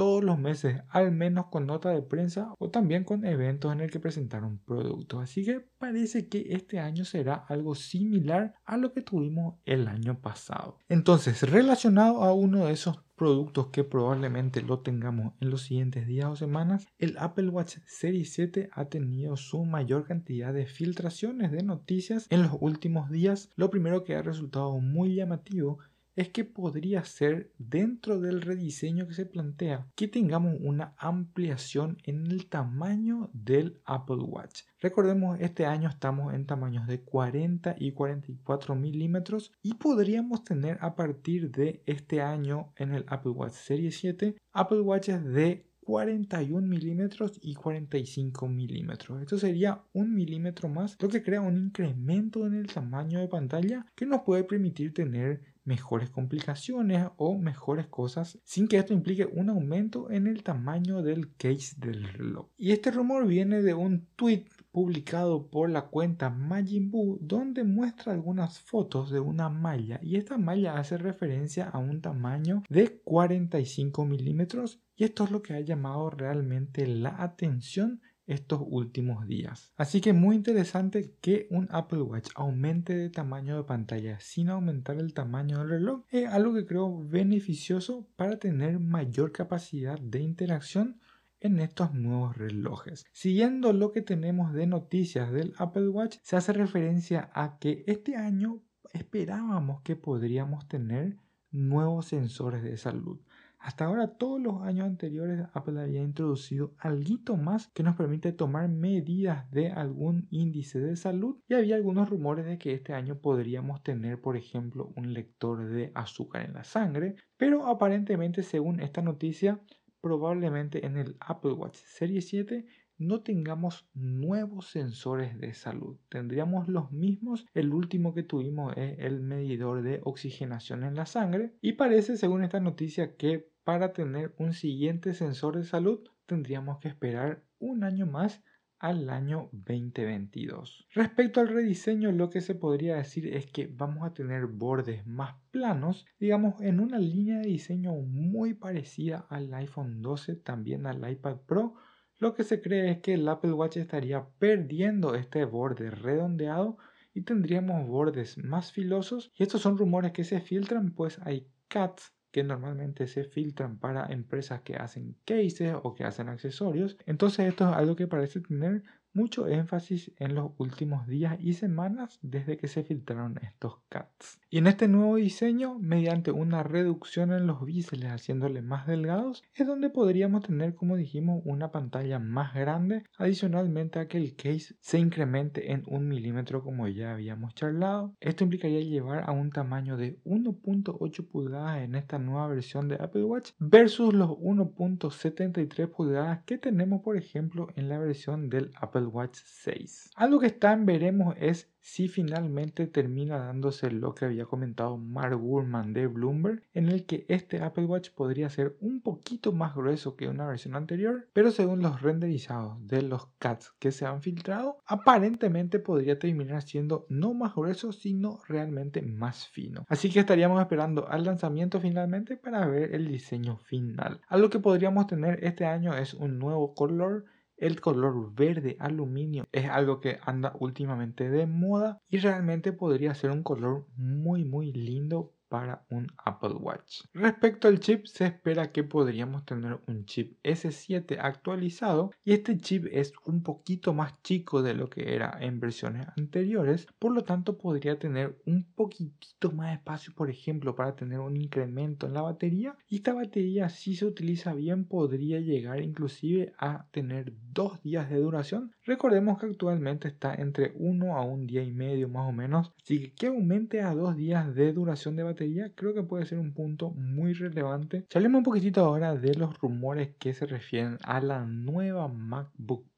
todos 0.00 0.24
los 0.24 0.38
meses, 0.38 0.80
al 0.88 1.12
menos 1.12 1.48
con 1.50 1.66
nota 1.66 1.90
de 1.90 2.00
prensa 2.00 2.54
o 2.58 2.70
también 2.70 3.04
con 3.04 3.26
eventos 3.26 3.70
en 3.70 3.82
el 3.82 3.90
que 3.90 4.00
presentaron 4.00 4.56
productos. 4.56 5.22
Así 5.22 5.44
que 5.44 5.60
parece 5.76 6.26
que 6.26 6.54
este 6.54 6.78
año 6.78 7.04
será 7.04 7.34
algo 7.34 7.74
similar 7.74 8.54
a 8.64 8.78
lo 8.78 8.94
que 8.94 9.02
tuvimos 9.02 9.56
el 9.66 9.88
año 9.88 10.18
pasado. 10.18 10.78
Entonces, 10.88 11.42
relacionado 11.42 12.22
a 12.22 12.32
uno 12.32 12.64
de 12.64 12.72
esos 12.72 13.04
productos 13.20 13.66
que 13.66 13.84
probablemente 13.84 14.62
lo 14.62 14.78
tengamos 14.78 15.34
en 15.42 15.50
los 15.50 15.64
siguientes 15.64 16.06
días 16.06 16.28
o 16.30 16.36
semanas, 16.36 16.86
el 16.98 17.18
Apple 17.18 17.50
Watch 17.50 17.76
Series 17.84 18.32
7 18.32 18.70
ha 18.72 18.86
tenido 18.86 19.36
su 19.36 19.66
mayor 19.66 20.06
cantidad 20.06 20.54
de 20.54 20.64
filtraciones 20.64 21.52
de 21.52 21.62
noticias 21.62 22.26
en 22.30 22.44
los 22.44 22.56
últimos 22.58 23.10
días. 23.10 23.50
Lo 23.56 23.68
primero 23.68 24.04
que 24.04 24.16
ha 24.16 24.22
resultado 24.22 24.78
muy 24.80 25.14
llamativo 25.14 25.80
es 26.16 26.28
que 26.28 26.44
podría 26.44 27.04
ser 27.04 27.52
dentro 27.58 28.20
del 28.20 28.42
rediseño 28.42 29.06
que 29.06 29.14
se 29.14 29.26
plantea 29.26 29.86
que 29.94 30.08
tengamos 30.08 30.56
una 30.60 30.94
ampliación 30.98 31.98
en 32.04 32.26
el 32.26 32.46
tamaño 32.46 33.30
del 33.32 33.80
Apple 33.84 34.22
Watch. 34.22 34.62
Recordemos, 34.80 35.38
este 35.40 35.66
año 35.66 35.88
estamos 35.88 36.34
en 36.34 36.46
tamaños 36.46 36.86
de 36.86 37.00
40 37.00 37.76
y 37.78 37.92
44 37.92 38.74
milímetros 38.74 39.52
y 39.62 39.74
podríamos 39.74 40.44
tener 40.44 40.78
a 40.80 40.94
partir 40.94 41.50
de 41.50 41.82
este 41.86 42.20
año 42.20 42.72
en 42.76 42.94
el 42.94 43.04
Apple 43.08 43.32
Watch 43.32 43.52
Series 43.52 43.98
7 43.98 44.36
Apple 44.52 44.80
Watches 44.80 45.24
de 45.24 45.70
41 45.90 46.66
milímetros 46.66 47.38
y 47.42 47.54
45 47.54 48.48
milímetros. 48.48 49.20
Esto 49.22 49.38
sería 49.38 49.82
un 49.92 50.14
milímetro 50.14 50.68
más, 50.68 50.96
lo 51.00 51.08
que 51.08 51.22
crea 51.22 51.40
un 51.40 51.56
incremento 51.56 52.46
en 52.46 52.54
el 52.54 52.68
tamaño 52.68 53.18
de 53.18 53.26
pantalla 53.26 53.86
que 53.96 54.06
nos 54.06 54.22
puede 54.22 54.44
permitir 54.44 54.94
tener 54.94 55.42
mejores 55.64 56.10
complicaciones 56.10 57.08
o 57.16 57.38
mejores 57.38 57.86
cosas 57.86 58.38
sin 58.44 58.68
que 58.68 58.78
esto 58.78 58.92
implique 58.92 59.26
un 59.26 59.50
aumento 59.50 60.10
en 60.10 60.26
el 60.26 60.42
tamaño 60.42 61.02
del 61.02 61.34
case 61.34 61.74
del 61.78 62.04
reloj. 62.04 62.48
Y 62.56 62.72
este 62.72 62.90
rumor 62.90 63.26
viene 63.26 63.62
de 63.62 63.74
un 63.74 64.06
tweet 64.16 64.46
publicado 64.72 65.48
por 65.48 65.70
la 65.70 65.86
cuenta 65.86 66.30
Majin 66.30 66.90
Buu 66.90 67.18
donde 67.20 67.64
muestra 67.64 68.12
algunas 68.12 68.60
fotos 68.60 69.10
de 69.10 69.20
una 69.20 69.48
malla 69.48 69.98
y 70.02 70.16
esta 70.16 70.38
malla 70.38 70.78
hace 70.78 70.96
referencia 70.96 71.68
a 71.68 71.78
un 71.78 72.00
tamaño 72.00 72.62
de 72.68 73.00
45 73.02 74.04
milímetros 74.04 74.80
y 74.96 75.04
esto 75.04 75.24
es 75.24 75.30
lo 75.30 75.42
que 75.42 75.54
ha 75.54 75.60
llamado 75.60 76.10
realmente 76.10 76.86
la 76.86 77.22
atención 77.22 78.00
estos 78.30 78.60
últimos 78.64 79.26
días. 79.26 79.72
Así 79.76 80.00
que 80.00 80.12
muy 80.12 80.36
interesante 80.36 81.16
que 81.20 81.48
un 81.50 81.68
Apple 81.70 82.02
Watch 82.02 82.30
aumente 82.36 82.96
de 82.96 83.10
tamaño 83.10 83.56
de 83.56 83.64
pantalla 83.64 84.20
sin 84.20 84.48
aumentar 84.48 84.96
el 84.98 85.12
tamaño 85.14 85.58
del 85.58 85.68
reloj 85.68 86.04
es 86.10 86.28
algo 86.28 86.54
que 86.54 86.64
creo 86.64 87.02
beneficioso 87.04 88.08
para 88.16 88.38
tener 88.38 88.78
mayor 88.78 89.32
capacidad 89.32 89.98
de 89.98 90.20
interacción 90.20 91.00
en 91.40 91.58
estos 91.58 91.92
nuevos 91.92 92.36
relojes. 92.36 93.04
Siguiendo 93.12 93.72
lo 93.72 93.90
que 93.90 94.02
tenemos 94.02 94.52
de 94.52 94.66
noticias 94.66 95.32
del 95.32 95.54
Apple 95.56 95.88
Watch, 95.88 96.18
se 96.22 96.36
hace 96.36 96.52
referencia 96.52 97.30
a 97.34 97.58
que 97.58 97.82
este 97.86 98.14
año 98.14 98.62
esperábamos 98.92 99.82
que 99.82 99.96
podríamos 99.96 100.68
tener 100.68 101.16
nuevos 101.50 102.06
sensores 102.06 102.62
de 102.62 102.76
salud. 102.76 103.18
Hasta 103.60 103.84
ahora, 103.84 104.16
todos 104.16 104.40
los 104.40 104.62
años 104.62 104.86
anteriores, 104.86 105.46
Apple 105.52 105.78
había 105.78 106.02
introducido 106.02 106.74
algo 106.78 107.36
más 107.36 107.68
que 107.68 107.82
nos 107.82 107.94
permite 107.94 108.32
tomar 108.32 108.70
medidas 108.70 109.50
de 109.50 109.70
algún 109.70 110.26
índice 110.30 110.80
de 110.80 110.96
salud. 110.96 111.36
Y 111.46 111.54
había 111.54 111.76
algunos 111.76 112.08
rumores 112.08 112.46
de 112.46 112.58
que 112.58 112.72
este 112.72 112.94
año 112.94 113.18
podríamos 113.18 113.82
tener, 113.82 114.18
por 114.18 114.38
ejemplo, 114.38 114.92
un 114.96 115.12
lector 115.12 115.68
de 115.68 115.92
azúcar 115.94 116.46
en 116.46 116.54
la 116.54 116.64
sangre, 116.64 117.16
pero 117.36 117.66
aparentemente, 117.66 118.42
según 118.42 118.80
esta 118.80 119.02
noticia, 119.02 119.60
probablemente 120.00 120.86
en 120.86 120.96
el 120.96 121.16
Apple 121.20 121.52
Watch 121.52 121.76
Series 121.76 122.28
7 122.28 122.64
no 123.00 123.22
tengamos 123.22 123.88
nuevos 123.94 124.68
sensores 124.68 125.38
de 125.38 125.54
salud. 125.54 125.96
Tendríamos 126.08 126.68
los 126.68 126.92
mismos. 126.92 127.46
El 127.54 127.72
último 127.72 128.14
que 128.14 128.22
tuvimos 128.22 128.76
es 128.76 128.98
el 128.98 129.20
medidor 129.20 129.82
de 129.82 130.00
oxigenación 130.04 130.84
en 130.84 130.94
la 130.94 131.06
sangre. 131.06 131.54
Y 131.62 131.72
parece, 131.72 132.16
según 132.16 132.44
esta 132.44 132.60
noticia, 132.60 133.16
que 133.16 133.50
para 133.64 133.92
tener 133.92 134.34
un 134.38 134.52
siguiente 134.52 135.14
sensor 135.14 135.56
de 135.56 135.64
salud 135.64 136.00
tendríamos 136.26 136.78
que 136.78 136.88
esperar 136.88 137.42
un 137.58 137.84
año 137.84 138.06
más 138.06 138.42
al 138.80 139.10
año 139.10 139.50
2022. 139.52 140.86
Respecto 140.94 141.40
al 141.40 141.48
rediseño, 141.48 142.12
lo 142.12 142.30
que 142.30 142.40
se 142.40 142.54
podría 142.54 142.96
decir 142.96 143.26
es 143.26 143.46
que 143.46 143.66
vamos 143.66 144.06
a 144.06 144.14
tener 144.14 144.46
bordes 144.46 145.06
más 145.06 145.36
planos, 145.50 146.06
digamos 146.18 146.60
en 146.62 146.80
una 146.80 146.98
línea 146.98 147.38
de 147.40 147.48
diseño 147.48 147.92
muy 147.92 148.54
parecida 148.54 149.26
al 149.28 149.52
iPhone 149.52 150.00
12, 150.00 150.36
también 150.36 150.86
al 150.86 151.08
iPad 151.10 151.36
Pro, 151.46 151.74
lo 152.20 152.34
que 152.34 152.44
se 152.44 152.60
cree 152.60 152.90
es 152.90 152.98
que 152.98 153.14
el 153.14 153.26
Apple 153.28 153.54
Watch 153.54 153.78
estaría 153.78 154.26
perdiendo 154.38 155.14
este 155.14 155.44
borde 155.46 155.90
redondeado 155.90 156.76
y 157.14 157.22
tendríamos 157.22 157.88
bordes 157.88 158.38
más 158.38 158.72
filosos. 158.72 159.32
Y 159.34 159.42
estos 159.42 159.62
son 159.62 159.78
rumores 159.78 160.12
que 160.12 160.24
se 160.24 160.40
filtran, 160.40 160.92
pues 160.92 161.18
hay 161.22 161.48
CATs 161.68 162.12
que 162.30 162.44
normalmente 162.44 163.06
se 163.06 163.24
filtran 163.24 163.78
para 163.78 164.06
empresas 164.12 164.60
que 164.60 164.76
hacen 164.76 165.16
cases 165.24 165.74
o 165.82 165.94
que 165.94 166.04
hacen 166.04 166.28
accesorios. 166.28 166.96
Entonces 167.06 167.48
esto 167.48 167.68
es 167.68 167.74
algo 167.74 167.96
que 167.96 168.06
parece 168.06 168.40
tener 168.40 168.84
mucho 169.12 169.46
énfasis 169.48 170.12
en 170.18 170.34
los 170.34 170.52
últimos 170.58 171.06
días 171.06 171.36
y 171.40 171.54
semanas 171.54 172.18
desde 172.22 172.56
que 172.56 172.68
se 172.68 172.84
filtraron 172.84 173.38
estos 173.42 173.78
CATs. 173.88 174.38
Y 174.50 174.58
en 174.58 174.66
este 174.66 174.88
nuevo 174.88 175.16
diseño, 175.16 175.78
mediante 175.78 176.30
una 176.32 176.62
reducción 176.62 177.32
en 177.32 177.46
los 177.46 177.64
biseles 177.64 178.10
haciéndole 178.10 178.62
más 178.62 178.86
delgados, 178.86 179.42
es 179.54 179.66
donde 179.66 179.90
podríamos 179.90 180.44
tener, 180.44 180.74
como 180.74 180.96
dijimos, 180.96 181.42
una 181.44 181.70
pantalla 181.70 182.18
más 182.18 182.54
grande, 182.54 183.04
adicionalmente 183.18 183.98
a 183.98 184.08
que 184.08 184.18
el 184.18 184.34
case 184.34 184.74
se 184.80 184.98
incremente 184.98 185.72
en 185.72 185.84
un 185.86 186.08
milímetro 186.08 186.62
como 186.62 186.88
ya 186.88 187.12
habíamos 187.12 187.54
charlado. 187.54 188.14
Esto 188.20 188.44
implicaría 188.44 188.80
llevar 188.80 189.24
a 189.28 189.32
un 189.32 189.50
tamaño 189.50 189.96
de 189.96 190.20
1.8 190.24 191.28
pulgadas 191.28 191.82
en 191.82 191.94
esta 191.94 192.18
nueva 192.18 192.48
versión 192.48 192.88
de 192.88 192.96
Apple 192.96 193.24
Watch 193.24 193.50
versus 193.58 194.14
los 194.14 194.30
1.73 194.30 195.88
pulgadas 195.88 196.42
que 196.44 196.58
tenemos 196.58 197.02
por 197.02 197.16
ejemplo 197.16 197.68
en 197.76 197.88
la 197.88 197.98
versión 197.98 198.48
del 198.48 198.70
Apple 198.76 198.99
Watch 199.06 199.38
6. 199.44 200.10
Algo 200.16 200.40
que 200.40 200.46
está 200.46 200.76
veremos 200.76 201.34
es 201.38 201.70
si 201.80 202.08
finalmente 202.08 202.86
termina 202.86 203.38
dándose 203.38 203.90
lo 203.90 204.14
que 204.14 204.26
había 204.26 204.44
comentado 204.44 204.96
Mark 204.96 205.36
Gurman 205.36 205.92
de 205.92 206.06
Bloomberg, 206.06 206.62
en 206.74 206.88
el 206.88 207.06
que 207.06 207.24
este 207.28 207.62
Apple 207.62 207.86
Watch 207.86 208.10
podría 208.10 208.50
ser 208.50 208.76
un 208.80 209.00
poquito 209.00 209.52
más 209.52 209.74
grueso 209.74 210.14
que 210.14 210.28
una 210.28 210.46
versión 210.46 210.76
anterior, 210.76 211.28
pero 211.32 211.50
según 211.50 211.80
los 211.80 212.02
renderizados 212.02 212.86
de 212.86 213.02
los 213.02 213.26
CATs 213.38 213.72
que 213.78 213.92
se 213.92 214.06
han 214.06 214.22
filtrado, 214.22 214.78
aparentemente 214.86 215.78
podría 215.78 216.18
terminar 216.18 216.62
siendo 216.62 217.06
no 217.08 217.34
más 217.34 217.54
grueso, 217.54 217.92
sino 217.92 218.40
realmente 218.46 219.02
más 219.02 219.48
fino. 219.48 219.86
Así 219.88 220.10
que 220.10 220.20
estaríamos 220.20 220.60
esperando 220.60 221.08
al 221.08 221.24
lanzamiento 221.24 221.80
finalmente 221.80 222.36
para 222.36 222.66
ver 222.66 222.94
el 222.94 223.08
diseño 223.08 223.56
final. 223.56 224.20
Algo 224.28 224.50
que 224.50 224.58
podríamos 224.58 225.06
tener 225.06 225.42
este 225.44 225.64
año 225.64 225.94
es 225.94 226.14
un 226.14 226.38
nuevo 226.38 226.74
color 226.74 227.24
el 227.60 227.80
color 227.80 228.34
verde 228.34 228.76
aluminio 228.80 229.46
es 229.52 229.68
algo 229.68 230.00
que 230.00 230.18
anda 230.22 230.54
últimamente 230.58 231.28
de 231.28 231.46
moda 231.46 232.00
y 232.08 232.18
realmente 232.18 232.72
podría 232.72 233.14
ser 233.14 233.30
un 233.30 233.42
color 233.42 233.86
muy 233.96 234.44
muy 234.44 234.72
lindo 234.72 235.34
para 235.50 235.84
un 235.90 236.06
Apple 236.24 236.54
Watch. 236.54 237.02
Respecto 237.12 237.68
al 237.68 237.80
chip, 237.80 238.06
se 238.06 238.24
espera 238.24 238.72
que 238.72 238.84
podríamos 238.84 239.44
tener 239.44 239.80
un 239.86 240.06
chip 240.06 240.38
S7 240.42 241.18
actualizado 241.20 242.12
y 242.24 242.32
este 242.32 242.56
chip 242.56 242.86
es 242.90 243.12
un 243.26 243.42
poquito 243.42 243.92
más 243.92 244.22
chico 244.22 244.62
de 244.62 244.74
lo 244.74 244.88
que 244.88 245.14
era 245.14 245.36
en 245.40 245.60
versiones 245.60 246.06
anteriores, 246.16 246.86
por 246.98 247.12
lo 247.12 247.24
tanto 247.24 247.58
podría 247.58 247.98
tener 247.98 248.40
un 248.46 248.64
poquitito 248.64 249.52
más 249.52 249.74
espacio, 249.74 250.14
por 250.14 250.30
ejemplo, 250.30 250.74
para 250.74 250.96
tener 250.96 251.18
un 251.18 251.36
incremento 251.36 252.06
en 252.06 252.14
la 252.14 252.22
batería 252.22 252.76
y 252.88 252.96
esta 252.96 253.12
batería 253.12 253.68
si 253.68 253.96
se 253.96 254.06
utiliza 254.06 254.54
bien 254.54 254.84
podría 254.84 255.40
llegar 255.40 255.82
inclusive 255.82 256.54
a 256.58 256.86
tener 256.92 257.32
dos 257.52 257.82
días 257.82 258.08
de 258.08 258.16
duración. 258.16 258.72
Recordemos 258.84 259.38
que 259.38 259.46
actualmente 259.46 260.08
está 260.08 260.34
entre 260.34 260.72
uno 260.76 261.16
a 261.16 261.22
un 261.22 261.46
día 261.46 261.62
y 261.62 261.72
medio 261.72 262.08
más 262.08 262.28
o 262.28 262.32
menos, 262.32 262.72
así 262.82 263.00
que 263.00 263.10
que 263.20 263.26
aumente 263.26 263.82
a 263.82 263.94
dos 263.94 264.16
días 264.16 264.54
de 264.54 264.72
duración 264.72 265.16
de 265.16 265.24
batería 265.24 265.39
creo 265.74 265.94
que 265.94 266.02
puede 266.02 266.26
ser 266.26 266.38
un 266.38 266.52
punto 266.52 266.90
muy 266.90 267.32
relevante. 267.32 268.04
Charlemos 268.08 268.38
un 268.38 268.44
poquitito 268.44 268.84
ahora 268.84 269.14
de 269.14 269.34
los 269.34 269.58
rumores 269.58 270.10
que 270.18 270.34
se 270.34 270.46
refieren 270.46 270.98
a 271.02 271.20
la 271.20 271.44
nueva 271.44 272.08
MacBook 272.08 272.89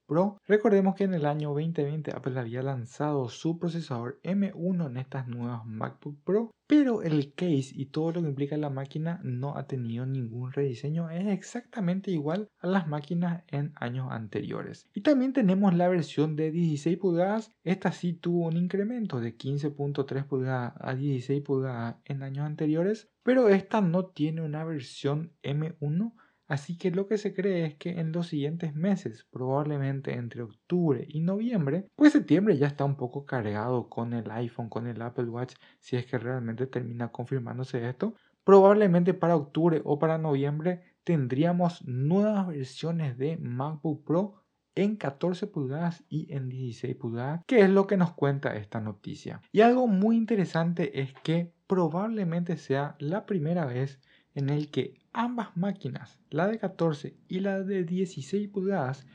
Recordemos 0.46 0.94
que 0.94 1.04
en 1.04 1.14
el 1.14 1.24
año 1.24 1.50
2020 1.50 2.12
Apple 2.14 2.38
había 2.38 2.62
lanzado 2.62 3.28
su 3.28 3.58
procesador 3.58 4.20
M1 4.22 4.86
en 4.86 4.96
estas 4.98 5.26
nuevas 5.26 5.64
MacBook 5.64 6.22
Pro, 6.22 6.50
pero 6.66 7.02
el 7.02 7.32
case 7.34 7.70
y 7.72 7.86
todo 7.86 8.12
lo 8.12 8.22
que 8.22 8.28
implica 8.28 8.58
la 8.58 8.68
máquina 8.68 9.20
no 9.22 9.56
ha 9.56 9.66
tenido 9.66 10.04
ningún 10.04 10.52
rediseño, 10.52 11.08
es 11.08 11.28
exactamente 11.28 12.10
igual 12.10 12.50
a 12.58 12.66
las 12.66 12.86
máquinas 12.86 13.44
en 13.46 13.72
años 13.76 14.08
anteriores. 14.10 14.86
Y 14.92 15.00
también 15.00 15.32
tenemos 15.32 15.72
la 15.74 15.88
versión 15.88 16.36
de 16.36 16.50
16 16.50 16.98
pulgadas, 16.98 17.50
esta 17.64 17.92
sí 17.92 18.12
tuvo 18.12 18.48
un 18.48 18.58
incremento 18.58 19.18
de 19.18 19.36
15.3 19.36 20.26
pulgadas 20.26 20.74
a 20.78 20.94
16 20.94 21.42
pulgadas 21.42 21.96
en 22.04 22.22
años 22.22 22.44
anteriores, 22.44 23.08
pero 23.22 23.48
esta 23.48 23.80
no 23.80 24.06
tiene 24.06 24.42
una 24.42 24.64
versión 24.64 25.32
M1 25.42 26.12
Así 26.48 26.76
que 26.76 26.90
lo 26.90 27.06
que 27.06 27.18
se 27.18 27.34
cree 27.34 27.64
es 27.64 27.74
que 27.76 28.00
en 28.00 28.12
los 28.12 28.28
siguientes 28.28 28.74
meses, 28.74 29.26
probablemente 29.30 30.14
entre 30.14 30.42
octubre 30.42 31.06
y 31.08 31.20
noviembre, 31.20 31.88
pues 31.94 32.12
septiembre 32.12 32.56
ya 32.56 32.66
está 32.66 32.84
un 32.84 32.96
poco 32.96 33.24
cargado 33.24 33.88
con 33.88 34.12
el 34.12 34.30
iPhone, 34.30 34.68
con 34.68 34.86
el 34.86 35.00
Apple 35.00 35.30
Watch, 35.30 35.54
si 35.80 35.96
es 35.96 36.06
que 36.06 36.18
realmente 36.18 36.66
termina 36.66 37.08
confirmándose 37.10 37.88
esto. 37.88 38.14
Probablemente 38.44 39.14
para 39.14 39.36
octubre 39.36 39.80
o 39.84 39.98
para 39.98 40.18
noviembre 40.18 40.82
tendríamos 41.04 41.86
nuevas 41.86 42.48
versiones 42.48 43.16
de 43.16 43.36
MacBook 43.36 44.04
Pro 44.04 44.42
en 44.74 44.96
14 44.96 45.46
pulgadas 45.46 46.04
y 46.08 46.32
en 46.32 46.48
16 46.48 46.96
pulgadas, 46.96 47.42
que 47.46 47.60
es 47.60 47.70
lo 47.70 47.86
que 47.86 47.96
nos 47.96 48.12
cuenta 48.12 48.56
esta 48.56 48.80
noticia. 48.80 49.42
Y 49.52 49.60
algo 49.60 49.86
muy 49.86 50.16
interesante 50.16 51.00
es 51.00 51.12
que 51.22 51.52
probablemente 51.66 52.56
sea 52.56 52.96
la 52.98 53.26
primera 53.26 53.66
vez 53.66 54.00
en 54.34 54.50
el 54.50 54.70
que 54.70 55.01
ambas 55.12 55.56
máquinas, 55.56 56.20
la 56.30 56.46
de 56.46 56.58
14 56.58 57.14
y 57.28 57.40
la 57.40 57.60
de 57.60 57.84
16 57.84 58.48
pulgadas, 58.48 59.06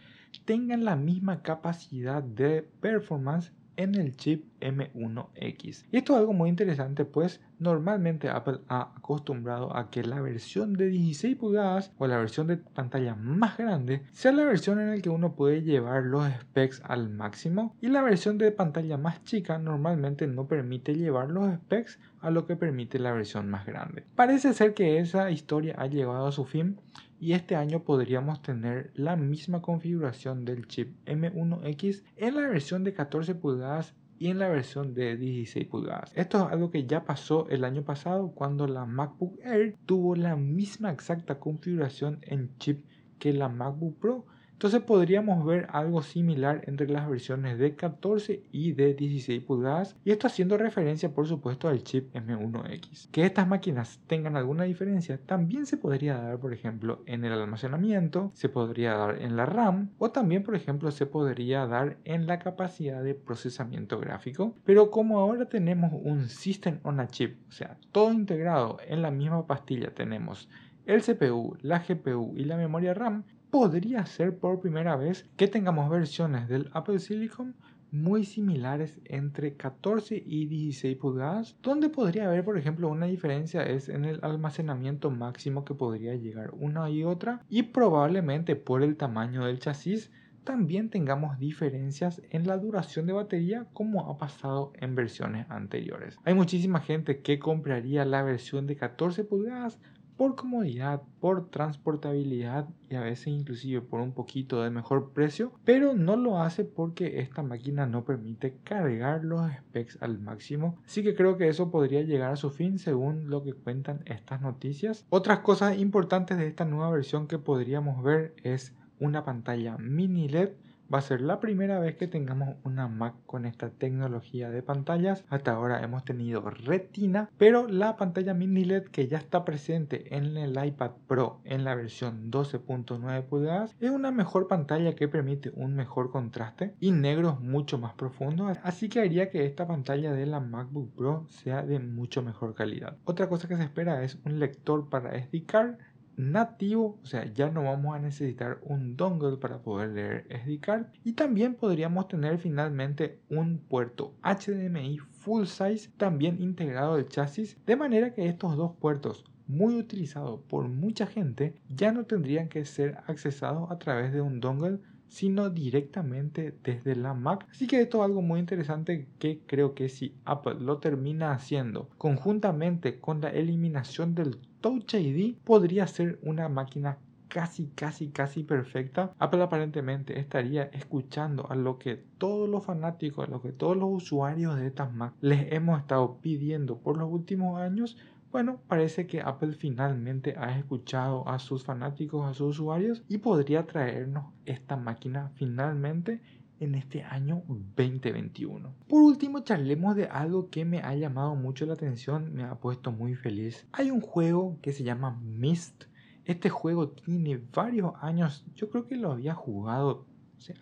tengan 0.46 0.86
la 0.86 0.96
misma 0.96 1.42
capacidad 1.42 2.22
de 2.24 2.62
performance 2.82 3.51
en 3.77 3.96
el 3.96 4.15
chip 4.15 4.46
M1X. 4.60 5.86
Y 5.91 5.98
esto 5.98 6.13
es 6.13 6.19
algo 6.19 6.34
muy 6.34 6.50
interesante 6.50 7.05
pues 7.05 7.39
normalmente 7.60 8.29
Apple 8.29 8.60
ha 8.67 8.93
acostumbrado 8.98 9.75
a 9.75 9.89
que 9.89 10.03
la 10.03 10.22
versión 10.22 10.74
de 10.74 10.88
16 10.88 11.38
pulgadas 11.38 11.91
o 11.98 12.07
la 12.07 12.17
versión 12.17 12.48
de 12.48 12.57
pantalla 12.57 13.15
más 13.15 13.57
grande 13.57 14.03
sea 14.12 14.31
la 14.31 14.43
versión 14.43 14.79
en 14.79 14.89
la 14.89 15.01
que 15.01 15.10
uno 15.10 15.36
puede 15.36 15.62
llevar 15.62 16.03
los 16.03 16.27
specs 16.41 16.81
al 16.84 17.10
máximo 17.10 17.75
y 17.81 17.88
la 17.88 18.01
versión 18.01 18.38
de 18.38 18.51
pantalla 18.51 18.98
más 18.98 19.24
chica 19.24 19.57
normalmente 19.57 20.27
no 20.27 20.48
permite 20.48 20.96
llevar 20.96 21.29
los 21.29 21.53
specs 21.53 22.00
a 22.19 22.31
lo 22.31 22.46
que 22.46 22.55
permite 22.55 23.00
la 23.00 23.13
versión 23.13 23.50
más 23.50 23.65
grande. 23.65 24.03
Parece 24.15 24.53
ser 24.53 24.74
que 24.74 25.00
esa 25.00 25.31
historia 25.31 25.75
ha 25.77 25.88
llegado 25.88 26.27
a 26.27 26.31
su 26.31 26.46
fin 26.46 26.79
y 27.19 27.33
este 27.33 27.55
año 27.55 27.83
podríamos 27.83 28.41
tener 28.41 28.91
la 28.95 29.15
misma 29.15 29.62
configuración 29.62 30.45
del 30.45 30.67
chip 30.67 30.95
M1X 31.05 32.03
en 32.15 32.36
la 32.36 32.41
versión 32.41 32.83
de 32.83 32.93
14 32.93 33.36
pulgadas 33.36 33.95
y 34.19 34.27
en 34.27 34.39
la 34.39 34.47
versión 34.47 34.93
de 34.93 35.15
16 35.15 35.67
pulgadas. 35.67 36.12
Esto 36.15 36.38
es 36.38 36.53
algo 36.53 36.71
que 36.71 36.86
ya 36.86 37.05
pasó 37.05 37.47
el 37.50 37.63
año 37.63 37.83
pasado 37.83 38.31
cuando 38.31 38.67
la 38.67 38.86
MacBook 38.86 39.39
Air 39.43 39.75
tuvo 39.86 40.15
la 40.15 40.36
misma 40.36 40.91
exacta 40.91 41.39
configuración 41.39 42.19
en 42.24 42.57
chip 42.57 42.86
que 43.19 43.33
la 43.33 43.50
MacBook 43.50 44.00
Pro 44.00 44.25
entonces 44.57 44.81
podríamos 44.81 45.45
ver 45.45 45.67
algo 45.69 46.01
similar 46.01 46.63
entre 46.65 46.89
las 46.89 47.07
versiones 47.07 47.59
de 47.59 47.75
14 47.75 48.41
y 48.51 48.71
de 48.71 48.95
16 48.95 49.43
pulgadas 49.43 49.95
y 50.03 50.09
esto 50.09 50.25
haciendo 50.25 50.57
referencia 50.57 51.13
por 51.13 51.27
supuesto 51.27 51.67
al 51.67 51.83
chip 51.83 52.11
M1X. 52.15 53.09
Que 53.11 53.27
estas 53.27 53.47
máquinas 53.47 53.99
tengan 54.07 54.35
alguna 54.35 54.63
diferencia 54.63 55.19
también 55.23 55.67
se 55.67 55.77
podría 55.77 56.17
dar 56.17 56.39
por 56.39 56.53
ejemplo 56.53 57.03
en 57.05 57.23
el 57.23 57.33
almacenamiento, 57.33 58.31
se 58.33 58.49
podría 58.49 58.95
dar 58.95 59.21
en 59.21 59.37
la 59.37 59.45
RAM 59.45 59.91
o 59.99 60.09
también 60.09 60.41
por 60.41 60.55
ejemplo 60.55 60.89
se 60.89 61.05
podría 61.05 61.67
dar 61.67 61.97
en 62.03 62.25
la 62.25 62.39
capacidad 62.39 63.03
de 63.03 63.13
procesamiento 63.13 63.99
gráfico. 63.99 64.55
Pero 64.65 64.89
como 64.89 65.19
ahora 65.19 65.45
tenemos 65.45 65.91
un 65.93 66.29
System 66.29 66.79
on 66.81 66.99
a 66.99 67.05
Chip, 67.05 67.37
o 67.47 67.51
sea, 67.51 67.77
todo 67.91 68.11
integrado 68.11 68.79
en 68.87 69.03
la 69.03 69.11
misma 69.11 69.45
pastilla 69.45 69.93
tenemos 69.93 70.49
el 70.87 71.03
CPU, 71.03 71.57
la 71.61 71.79
GPU 71.79 72.33
y 72.37 72.45
la 72.45 72.55
memoria 72.55 72.93
RAM, 72.93 73.25
podría 73.59 74.05
ser 74.05 74.37
por 74.37 74.59
primera 74.59 74.95
vez 74.95 75.27
que 75.35 75.47
tengamos 75.47 75.89
versiones 75.89 76.47
del 76.47 76.69
Apple 76.73 76.99
Silicon 76.99 77.55
muy 77.89 78.23
similares 78.23 78.99
entre 79.05 79.55
14 79.55 80.21
y 80.23 80.45
16 80.45 80.95
pulgadas, 80.97 81.57
donde 81.63 81.89
podría 81.89 82.27
haber 82.27 82.45
por 82.45 82.59
ejemplo 82.59 82.87
una 82.87 83.07
diferencia 83.07 83.63
es 83.63 83.89
en 83.89 84.05
el 84.05 84.19
almacenamiento 84.21 85.09
máximo 85.09 85.65
que 85.65 85.73
podría 85.73 86.13
llegar 86.13 86.51
una 86.53 86.87
y 86.91 87.03
otra 87.03 87.41
y 87.49 87.63
probablemente 87.63 88.55
por 88.55 88.83
el 88.83 88.95
tamaño 88.95 89.45
del 89.45 89.57
chasis 89.57 90.11
también 90.43 90.91
tengamos 90.91 91.39
diferencias 91.39 92.21
en 92.29 92.45
la 92.45 92.59
duración 92.59 93.07
de 93.07 93.13
batería 93.13 93.65
como 93.73 94.11
ha 94.11 94.19
pasado 94.19 94.71
en 94.75 94.93
versiones 94.93 95.49
anteriores. 95.49 96.19
Hay 96.25 96.35
muchísima 96.35 96.79
gente 96.79 97.21
que 97.21 97.39
compraría 97.39 98.05
la 98.05 98.21
versión 98.21 98.67
de 98.67 98.75
14 98.75 99.23
pulgadas 99.23 99.79
por 100.17 100.36
comodidad, 100.36 101.01
por 101.19 101.50
transportabilidad 101.50 102.67
y 102.89 102.96
a 102.96 103.01
veces 103.01 103.27
inclusive 103.27 103.81
por 103.81 104.01
un 104.01 104.13
poquito 104.13 104.63
de 104.63 104.70
mejor 104.70 105.11
precio, 105.11 105.53
pero 105.63 105.94
no 105.94 106.15
lo 106.15 106.42
hace 106.42 106.65
porque 106.65 107.20
esta 107.20 107.44
máquina 107.44 107.85
no 107.85 108.03
permite 108.03 108.57
cargar 108.63 109.24
los 109.24 109.50
specs 109.51 110.01
al 110.01 110.20
máximo, 110.20 110.77
así 110.85 111.03
que 111.03 111.15
creo 111.15 111.37
que 111.37 111.48
eso 111.48 111.72
podría 111.72 112.01
llegar 112.01 112.31
a 112.31 112.37
su 112.37 112.50
fin 112.50 112.79
según 112.79 113.29
lo 113.29 113.44
que 113.44 113.53
cuentan 113.53 114.01
estas 114.05 114.42
noticias. 114.42 115.05
Otras 115.09 115.39
cosas 115.39 115.77
importantes 115.77 116.37
de 116.37 116.48
esta 116.48 116.65
nueva 116.65 116.92
versión 116.92 117.27
que 117.27 117.37
podríamos 117.37 118.03
ver 118.03 118.33
es 118.44 118.74
una 119.00 119.24
pantalla 119.24 119.77
mini 119.77 120.27
LED 120.27 120.50
Va 120.93 121.00
a 121.00 121.01
ser 121.01 121.19
la 121.19 121.41
primera 121.41 121.79
vez 121.79 121.97
que 121.97 122.07
tengamos 122.07 122.55
una 122.63 122.87
Mac 122.87 123.13
con 123.25 123.45
esta 123.45 123.69
tecnología 123.69 124.50
de 124.50 124.63
pantallas. 124.63 125.25
Hasta 125.27 125.51
ahora 125.51 125.83
hemos 125.83 126.05
tenido 126.05 126.50
Retina, 126.50 127.29
pero 127.37 127.67
la 127.67 127.97
pantalla 127.97 128.33
mini 128.33 128.63
LED 128.63 128.85
que 128.85 129.09
ya 129.09 129.17
está 129.17 129.43
presente 129.43 130.15
en 130.15 130.37
el 130.37 130.63
iPad 130.63 130.91
Pro 131.07 131.41
en 131.43 131.65
la 131.65 131.75
versión 131.75 132.31
12.9 132.31 133.23
pulgadas 133.23 133.75
es 133.81 133.91
una 133.91 134.11
mejor 134.11 134.47
pantalla 134.47 134.95
que 134.95 135.09
permite 135.09 135.51
un 135.55 135.75
mejor 135.75 136.09
contraste 136.09 136.73
y 136.79 136.91
negros 136.91 137.41
mucho 137.41 137.77
más 137.77 137.93
profundos. 137.93 138.57
Así 138.63 138.87
que 138.87 139.01
haría 139.01 139.29
que 139.29 139.45
esta 139.45 139.67
pantalla 139.67 140.13
de 140.13 140.25
la 140.25 140.39
MacBook 140.39 140.95
Pro 140.95 141.25
sea 141.27 141.63
de 141.63 141.79
mucho 141.79 142.21
mejor 142.21 142.55
calidad. 142.55 142.97
Otra 143.03 143.27
cosa 143.27 143.50
que 143.50 143.57
se 143.57 143.63
espera 143.63 144.03
es 144.03 144.19
un 144.25 144.39
lector 144.39 144.87
para 144.89 145.17
SD 145.17 145.45
card 145.45 145.75
nativo, 146.18 147.00
o 147.01 147.06
sea, 147.06 147.32
ya 147.32 147.50
no 147.50 147.64
vamos 147.64 147.96
a 147.96 148.00
necesitar 148.00 148.60
un 148.64 148.98
dongle 148.98 149.38
para 149.38 149.60
poder 149.60 149.90
leer 149.90 150.27
SD 150.30 150.60
card 150.60 150.86
y 151.03 151.14
también 151.14 151.53
podríamos 151.53 152.08
tener 152.08 152.40
finalmente 152.40 153.20
un 153.30 153.60
puerto 153.60 154.16
HDMI 154.24 154.98
full 154.98 155.46
size 155.46 155.90
también 155.96 156.42
integrado 156.42 156.96
al 156.96 157.08
chasis, 157.08 157.58
de 157.66 157.75
manera 157.75 158.14
que 158.14 158.27
estos 158.27 158.58
dos 158.58 158.75
puertos 158.75 159.24
muy 159.48 159.75
utilizados 159.75 160.42
por 160.50 160.68
mucha 160.68 161.06
gente 161.06 161.56
ya 161.70 161.92
no 161.92 162.06
tendrían 162.06 162.50
que 162.50 162.66
ser 162.66 162.98
accesados 163.08 163.72
a 163.72 163.80
través 163.80 164.12
de 164.12 164.22
un 164.22 164.40
dongle 164.40 164.80
sino 165.10 165.50
directamente 165.50 166.53
desde 166.64 166.96
la 166.96 167.14
Mac. 167.14 167.48
Así 167.50 167.68
que 167.68 167.82
esto 167.82 168.00
es 168.00 168.06
algo 168.06 168.22
muy 168.22 168.40
interesante 168.40 169.08
que 169.20 169.40
creo 169.46 169.74
que 169.74 169.90
si 169.90 170.16
Apple 170.25 170.58
lo 170.60 170.80
termina 170.80 171.32
haciendo 171.32 171.90
conjuntamente 171.98 173.00
con 173.00 173.22
la 173.22 173.30
eliminación 173.30 174.16
del 174.16 174.38
Touch 174.61 174.96
ID, 174.96 175.35
podría 175.43 175.85
ser 175.87 176.20
una 176.24 176.50
máquina 176.50 176.98
casi, 177.27 177.67
casi, 177.75 178.09
casi 178.09 178.43
perfecta, 178.43 179.13
Apple 179.20 179.43
aparentemente 179.43 180.20
estaría 180.20 180.63
escuchando 180.63 181.50
a 181.50 181.55
lo 181.55 181.77
que 181.77 181.96
todos 182.17 182.50
los 182.50 182.65
fanáticos, 182.65 183.27
a 183.27 183.31
lo 183.31 183.41
que 183.41 183.51
todos 183.51 183.77
los 183.77 183.89
usuarios 183.91 184.55
de 184.55 184.67
estas 184.67 184.93
Mac 184.93 185.13
les 185.22 185.51
hemos 185.51 185.79
estado 185.79 186.17
pidiendo 186.22 186.79
por 186.79 186.98
los 186.98 187.11
últimos 187.11 187.59
años. 187.59 187.98
Bueno, 188.31 188.59
parece 188.67 189.07
que 189.07 189.22
Apple 189.22 189.53
finalmente 189.53 190.35
ha 190.37 190.57
escuchado 190.57 191.27
a 191.29 191.39
sus 191.39 191.63
fanáticos, 191.63 192.25
a 192.25 192.33
sus 192.33 192.59
usuarios 192.59 193.03
y 193.07 193.20
podría 193.20 193.65
traernos 193.65 194.33
esta 194.46 194.75
máquina 194.75 195.31
finalmente 195.35 196.22
en 196.59 196.75
este 196.75 197.03
año 197.03 197.43
2021. 197.48 198.74
Por 198.87 199.01
último, 199.01 199.41
charlemos 199.41 199.96
de 199.96 200.05
algo 200.05 200.50
que 200.50 200.65
me 200.65 200.79
ha 200.79 200.96
llamado 200.96 201.35
mucho 201.35 201.65
la 201.65 201.74
atención, 201.74 202.33
me 202.33 202.43
ha 202.43 202.55
puesto 202.55 202.91
muy 202.91 203.15
feliz. 203.15 203.67
Hay 203.72 203.91
un 203.91 204.01
juego 204.01 204.57
que 204.61 204.74
se 204.74 204.83
llama 204.83 205.20
Mist. 205.22 205.85
Este 206.25 206.50
juego 206.50 206.89
tiene 206.89 207.41
varios 207.53 207.93
años, 208.01 208.46
yo 208.55 208.70
creo 208.70 208.85
que 208.85 208.98
lo 208.98 209.11
había 209.11 209.33
jugado 209.33 210.05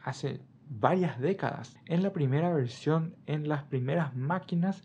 hace 0.04 0.42
varias 0.70 1.20
décadas. 1.20 1.76
En 1.86 2.04
la 2.04 2.14
primera 2.14 2.54
versión, 2.54 3.16
en 3.26 3.48
las 3.48 3.64
primeras 3.64 4.16
máquinas 4.16 4.84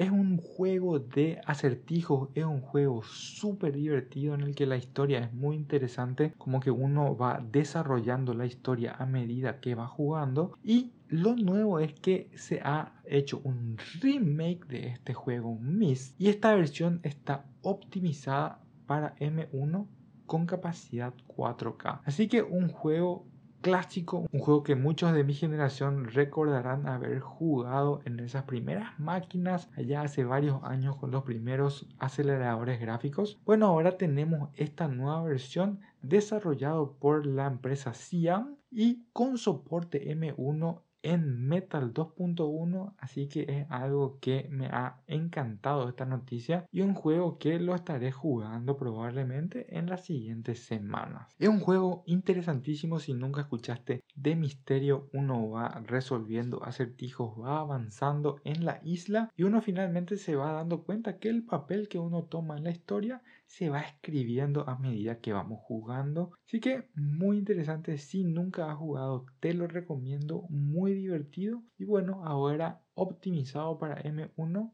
es 0.00 0.10
un 0.10 0.38
juego 0.38 0.98
de 0.98 1.42
acertijos, 1.44 2.30
es 2.34 2.46
un 2.46 2.62
juego 2.62 3.02
súper 3.02 3.74
divertido 3.74 4.34
en 4.34 4.40
el 4.40 4.54
que 4.54 4.64
la 4.64 4.78
historia 4.78 5.18
es 5.18 5.30
muy 5.34 5.56
interesante, 5.56 6.32
como 6.38 6.58
que 6.58 6.70
uno 6.70 7.14
va 7.18 7.44
desarrollando 7.52 8.32
la 8.32 8.46
historia 8.46 8.96
a 8.98 9.04
medida 9.04 9.60
que 9.60 9.74
va 9.74 9.86
jugando. 9.86 10.54
Y 10.64 10.92
lo 11.08 11.36
nuevo 11.36 11.80
es 11.80 11.92
que 11.92 12.30
se 12.34 12.60
ha 12.62 12.94
hecho 13.04 13.42
un 13.44 13.76
remake 14.00 14.66
de 14.68 14.88
este 14.88 15.12
juego 15.12 15.56
Miss 15.56 16.14
y 16.16 16.28
esta 16.28 16.54
versión 16.54 17.00
está 17.02 17.44
optimizada 17.60 18.58
para 18.86 19.14
M1 19.16 19.86
con 20.24 20.46
capacidad 20.46 21.12
4K. 21.26 22.00
Así 22.06 22.26
que 22.26 22.40
un 22.40 22.68
juego 22.68 23.26
clásico, 23.60 24.26
un 24.32 24.40
juego 24.40 24.62
que 24.62 24.74
muchos 24.74 25.12
de 25.12 25.24
mi 25.24 25.34
generación 25.34 26.06
recordarán 26.06 26.86
haber 26.86 27.20
jugado 27.20 28.00
en 28.04 28.20
esas 28.20 28.44
primeras 28.44 28.98
máquinas 28.98 29.68
allá 29.76 30.02
hace 30.02 30.24
varios 30.24 30.62
años 30.64 30.96
con 30.96 31.10
los 31.10 31.24
primeros 31.24 31.88
aceleradores 31.98 32.80
gráficos. 32.80 33.38
Bueno, 33.44 33.66
ahora 33.66 33.96
tenemos 33.96 34.50
esta 34.54 34.88
nueva 34.88 35.22
versión 35.22 35.80
desarrollado 36.02 36.96
por 36.98 37.26
la 37.26 37.46
empresa 37.46 37.94
Siam 37.94 38.56
y 38.70 39.04
con 39.12 39.36
soporte 39.36 40.14
M1 40.14 40.80
en 41.02 41.46
Metal 41.48 41.92
2.1, 41.92 42.94
así 42.98 43.28
que 43.28 43.46
es 43.48 43.66
algo 43.70 44.18
que 44.20 44.48
me 44.50 44.66
ha 44.66 45.00
encantado 45.06 45.88
esta 45.88 46.04
noticia 46.04 46.66
y 46.70 46.82
un 46.82 46.94
juego 46.94 47.38
que 47.38 47.58
lo 47.58 47.74
estaré 47.74 48.12
jugando 48.12 48.76
probablemente 48.76 49.78
en 49.78 49.86
las 49.86 50.04
siguientes 50.04 50.60
semanas. 50.60 51.34
Es 51.38 51.48
un 51.48 51.60
juego 51.60 52.02
interesantísimo 52.06 52.98
si 52.98 53.14
nunca 53.14 53.42
escuchaste 53.42 54.02
de 54.14 54.36
misterio, 54.36 55.08
uno 55.12 55.50
va 55.50 55.82
resolviendo 55.86 56.62
acertijos, 56.64 57.38
va 57.40 57.60
avanzando 57.60 58.40
en 58.44 58.64
la 58.64 58.80
isla 58.84 59.30
y 59.36 59.44
uno 59.44 59.60
finalmente 59.60 60.16
se 60.16 60.36
va 60.36 60.52
dando 60.52 60.82
cuenta 60.82 61.18
que 61.18 61.28
el 61.28 61.44
papel 61.44 61.88
que 61.88 61.98
uno 61.98 62.24
toma 62.24 62.56
en 62.56 62.64
la 62.64 62.70
historia 62.70 63.22
se 63.50 63.68
va 63.68 63.80
escribiendo 63.80 64.68
a 64.68 64.78
medida 64.78 65.18
que 65.18 65.32
vamos 65.32 65.58
jugando. 65.62 66.30
Así 66.46 66.60
que 66.60 66.88
muy 66.94 67.36
interesante, 67.36 67.98
si 67.98 68.22
nunca 68.22 68.70
has 68.70 68.78
jugado 68.78 69.26
te 69.40 69.54
lo 69.54 69.66
recomiendo, 69.66 70.46
muy 70.50 70.94
divertido 70.94 71.64
y 71.76 71.84
bueno, 71.84 72.24
ahora 72.24 72.80
optimizado 72.94 73.76
para 73.76 74.00
M1 74.04 74.72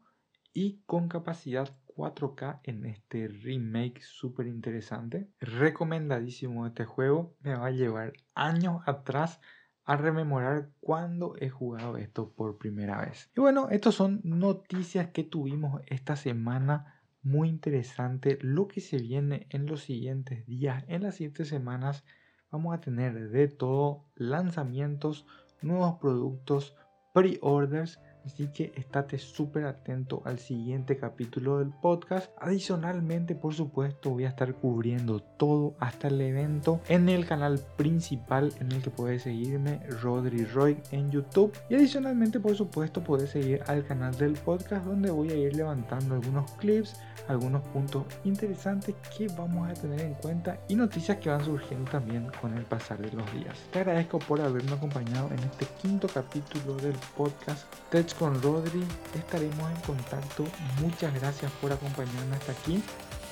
y 0.53 0.83
con 0.85 1.09
capacidad 1.09 1.75
4K 1.97 2.61
en 2.65 2.85
este 2.85 3.29
remake 3.29 4.03
súper 4.03 4.47
interesante. 4.47 5.31
Recomendadísimo 5.41 6.67
este 6.67 6.85
juego, 6.85 7.35
me 7.41 7.55
va 7.55 7.69
a 7.69 7.71
llevar 7.71 8.13
años 8.35 8.83
atrás 8.85 9.41
a 9.85 9.97
rememorar 9.97 10.71
cuando 10.81 11.35
he 11.39 11.49
jugado 11.49 11.97
esto 11.97 12.35
por 12.35 12.59
primera 12.59 13.01
vez. 13.01 13.31
Y 13.35 13.41
bueno, 13.41 13.71
estas 13.71 13.95
son 13.95 14.21
noticias 14.23 15.09
que 15.13 15.25
tuvimos 15.25 15.81
esta 15.87 16.17
semana 16.17 16.96
muy 17.27 17.49
interesante 17.49 18.39
lo 18.41 18.69
que 18.69 18.81
se 18.81 18.99
viene 18.99 19.49
en 19.51 19.67
los 19.67 19.83
siguientes 19.83 20.47
días, 20.47 20.85
en 20.87 21.03
las 21.03 21.17
siguientes 21.17 21.49
semanas. 21.49 22.05
Vamos 22.53 22.73
a 22.73 22.81
tener 22.81 23.31
de 23.31 23.49
todo 23.49 24.05
lanzamientos, 24.15 25.27
nuevos 25.61 25.99
productos, 25.99 26.77
pre-orders 27.13 27.99
Así 28.27 28.49
que 28.49 28.73
estate 28.75 29.19
súper 29.19 29.67
atento 29.67 30.21
al 30.25 30.41
siguiente 30.41 30.97
capítulo 30.97 31.61
del 31.61 31.71
podcast. 31.71 32.31
Adicionalmente, 32.41 33.37
por 33.37 33.55
supuesto, 33.55 34.11
voy 34.11 34.25
a 34.25 34.29
estar 34.29 34.53
cubriendo 34.55 35.21
todo 35.21 35.75
hasta 35.79 36.09
el 36.09 36.21
evento 36.21 36.81
en 36.89 37.09
el 37.09 37.25
canal 37.25 37.61
principal 37.77 38.53
en 38.61 38.73
el 38.73 38.83
que 38.83 38.91
puedes 38.91 39.23
seguirme, 39.23 39.81
Rodri 40.03 40.45
Roy 40.45 40.77
en 40.91 41.11
YouTube. 41.13 41.53
Y 41.71 41.77
adicionalmente, 41.77 42.41
por 42.41 42.57
supuesto, 42.57 43.03
puedes 43.03 43.31
seguir 43.31 43.63
al 43.69 43.87
canal 43.87 44.17
del 44.17 44.33
podcast 44.33 44.85
donde 44.85 45.11
voy 45.11 45.31
a 45.31 45.37
ir 45.37 45.55
levantando 45.55 46.17
algunos 46.17 46.51
clips, 46.53 46.97
algunos 47.29 47.63
puntos 47.69 48.05
interesantes 48.25 48.95
que 49.17 49.29
vamos 49.29 49.71
a 49.71 49.75
tener 49.75 50.01
en 50.01 50.15
cuenta 50.15 50.59
y 50.69 50.75
noticias 50.75 51.19
que 51.19 51.31
van 51.31 51.45
surgiendo 51.45 51.91
también 51.91 52.29
con 52.41 52.57
el 52.57 52.65
pasar 52.65 52.99
de 52.99 53.13
los 53.13 53.33
días. 53.33 53.57
Te 53.73 53.81
agradezco 53.81 54.19
por 54.19 54.41
haberme 54.41 54.73
acompañado 54.73 55.29
en 55.29 55.39
este 55.41 55.67
quinto 55.81 56.09
capítulo 56.09 56.77
del 56.77 56.95
podcast 57.17 57.65
Tech 57.91 58.16
con 58.19 58.41
Rodri. 58.43 58.85
Estaremos 59.15 59.71
en 59.71 59.81
contacto. 59.83 60.45
Muchas 60.81 61.15
gracias 61.15 61.51
por 61.61 61.73
acompañarme 61.73 62.37
hasta 62.37 62.53
aquí. 62.53 62.83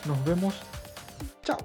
Nos 0.05 0.25
vemos. 0.25 0.55
Chao. 1.43 1.59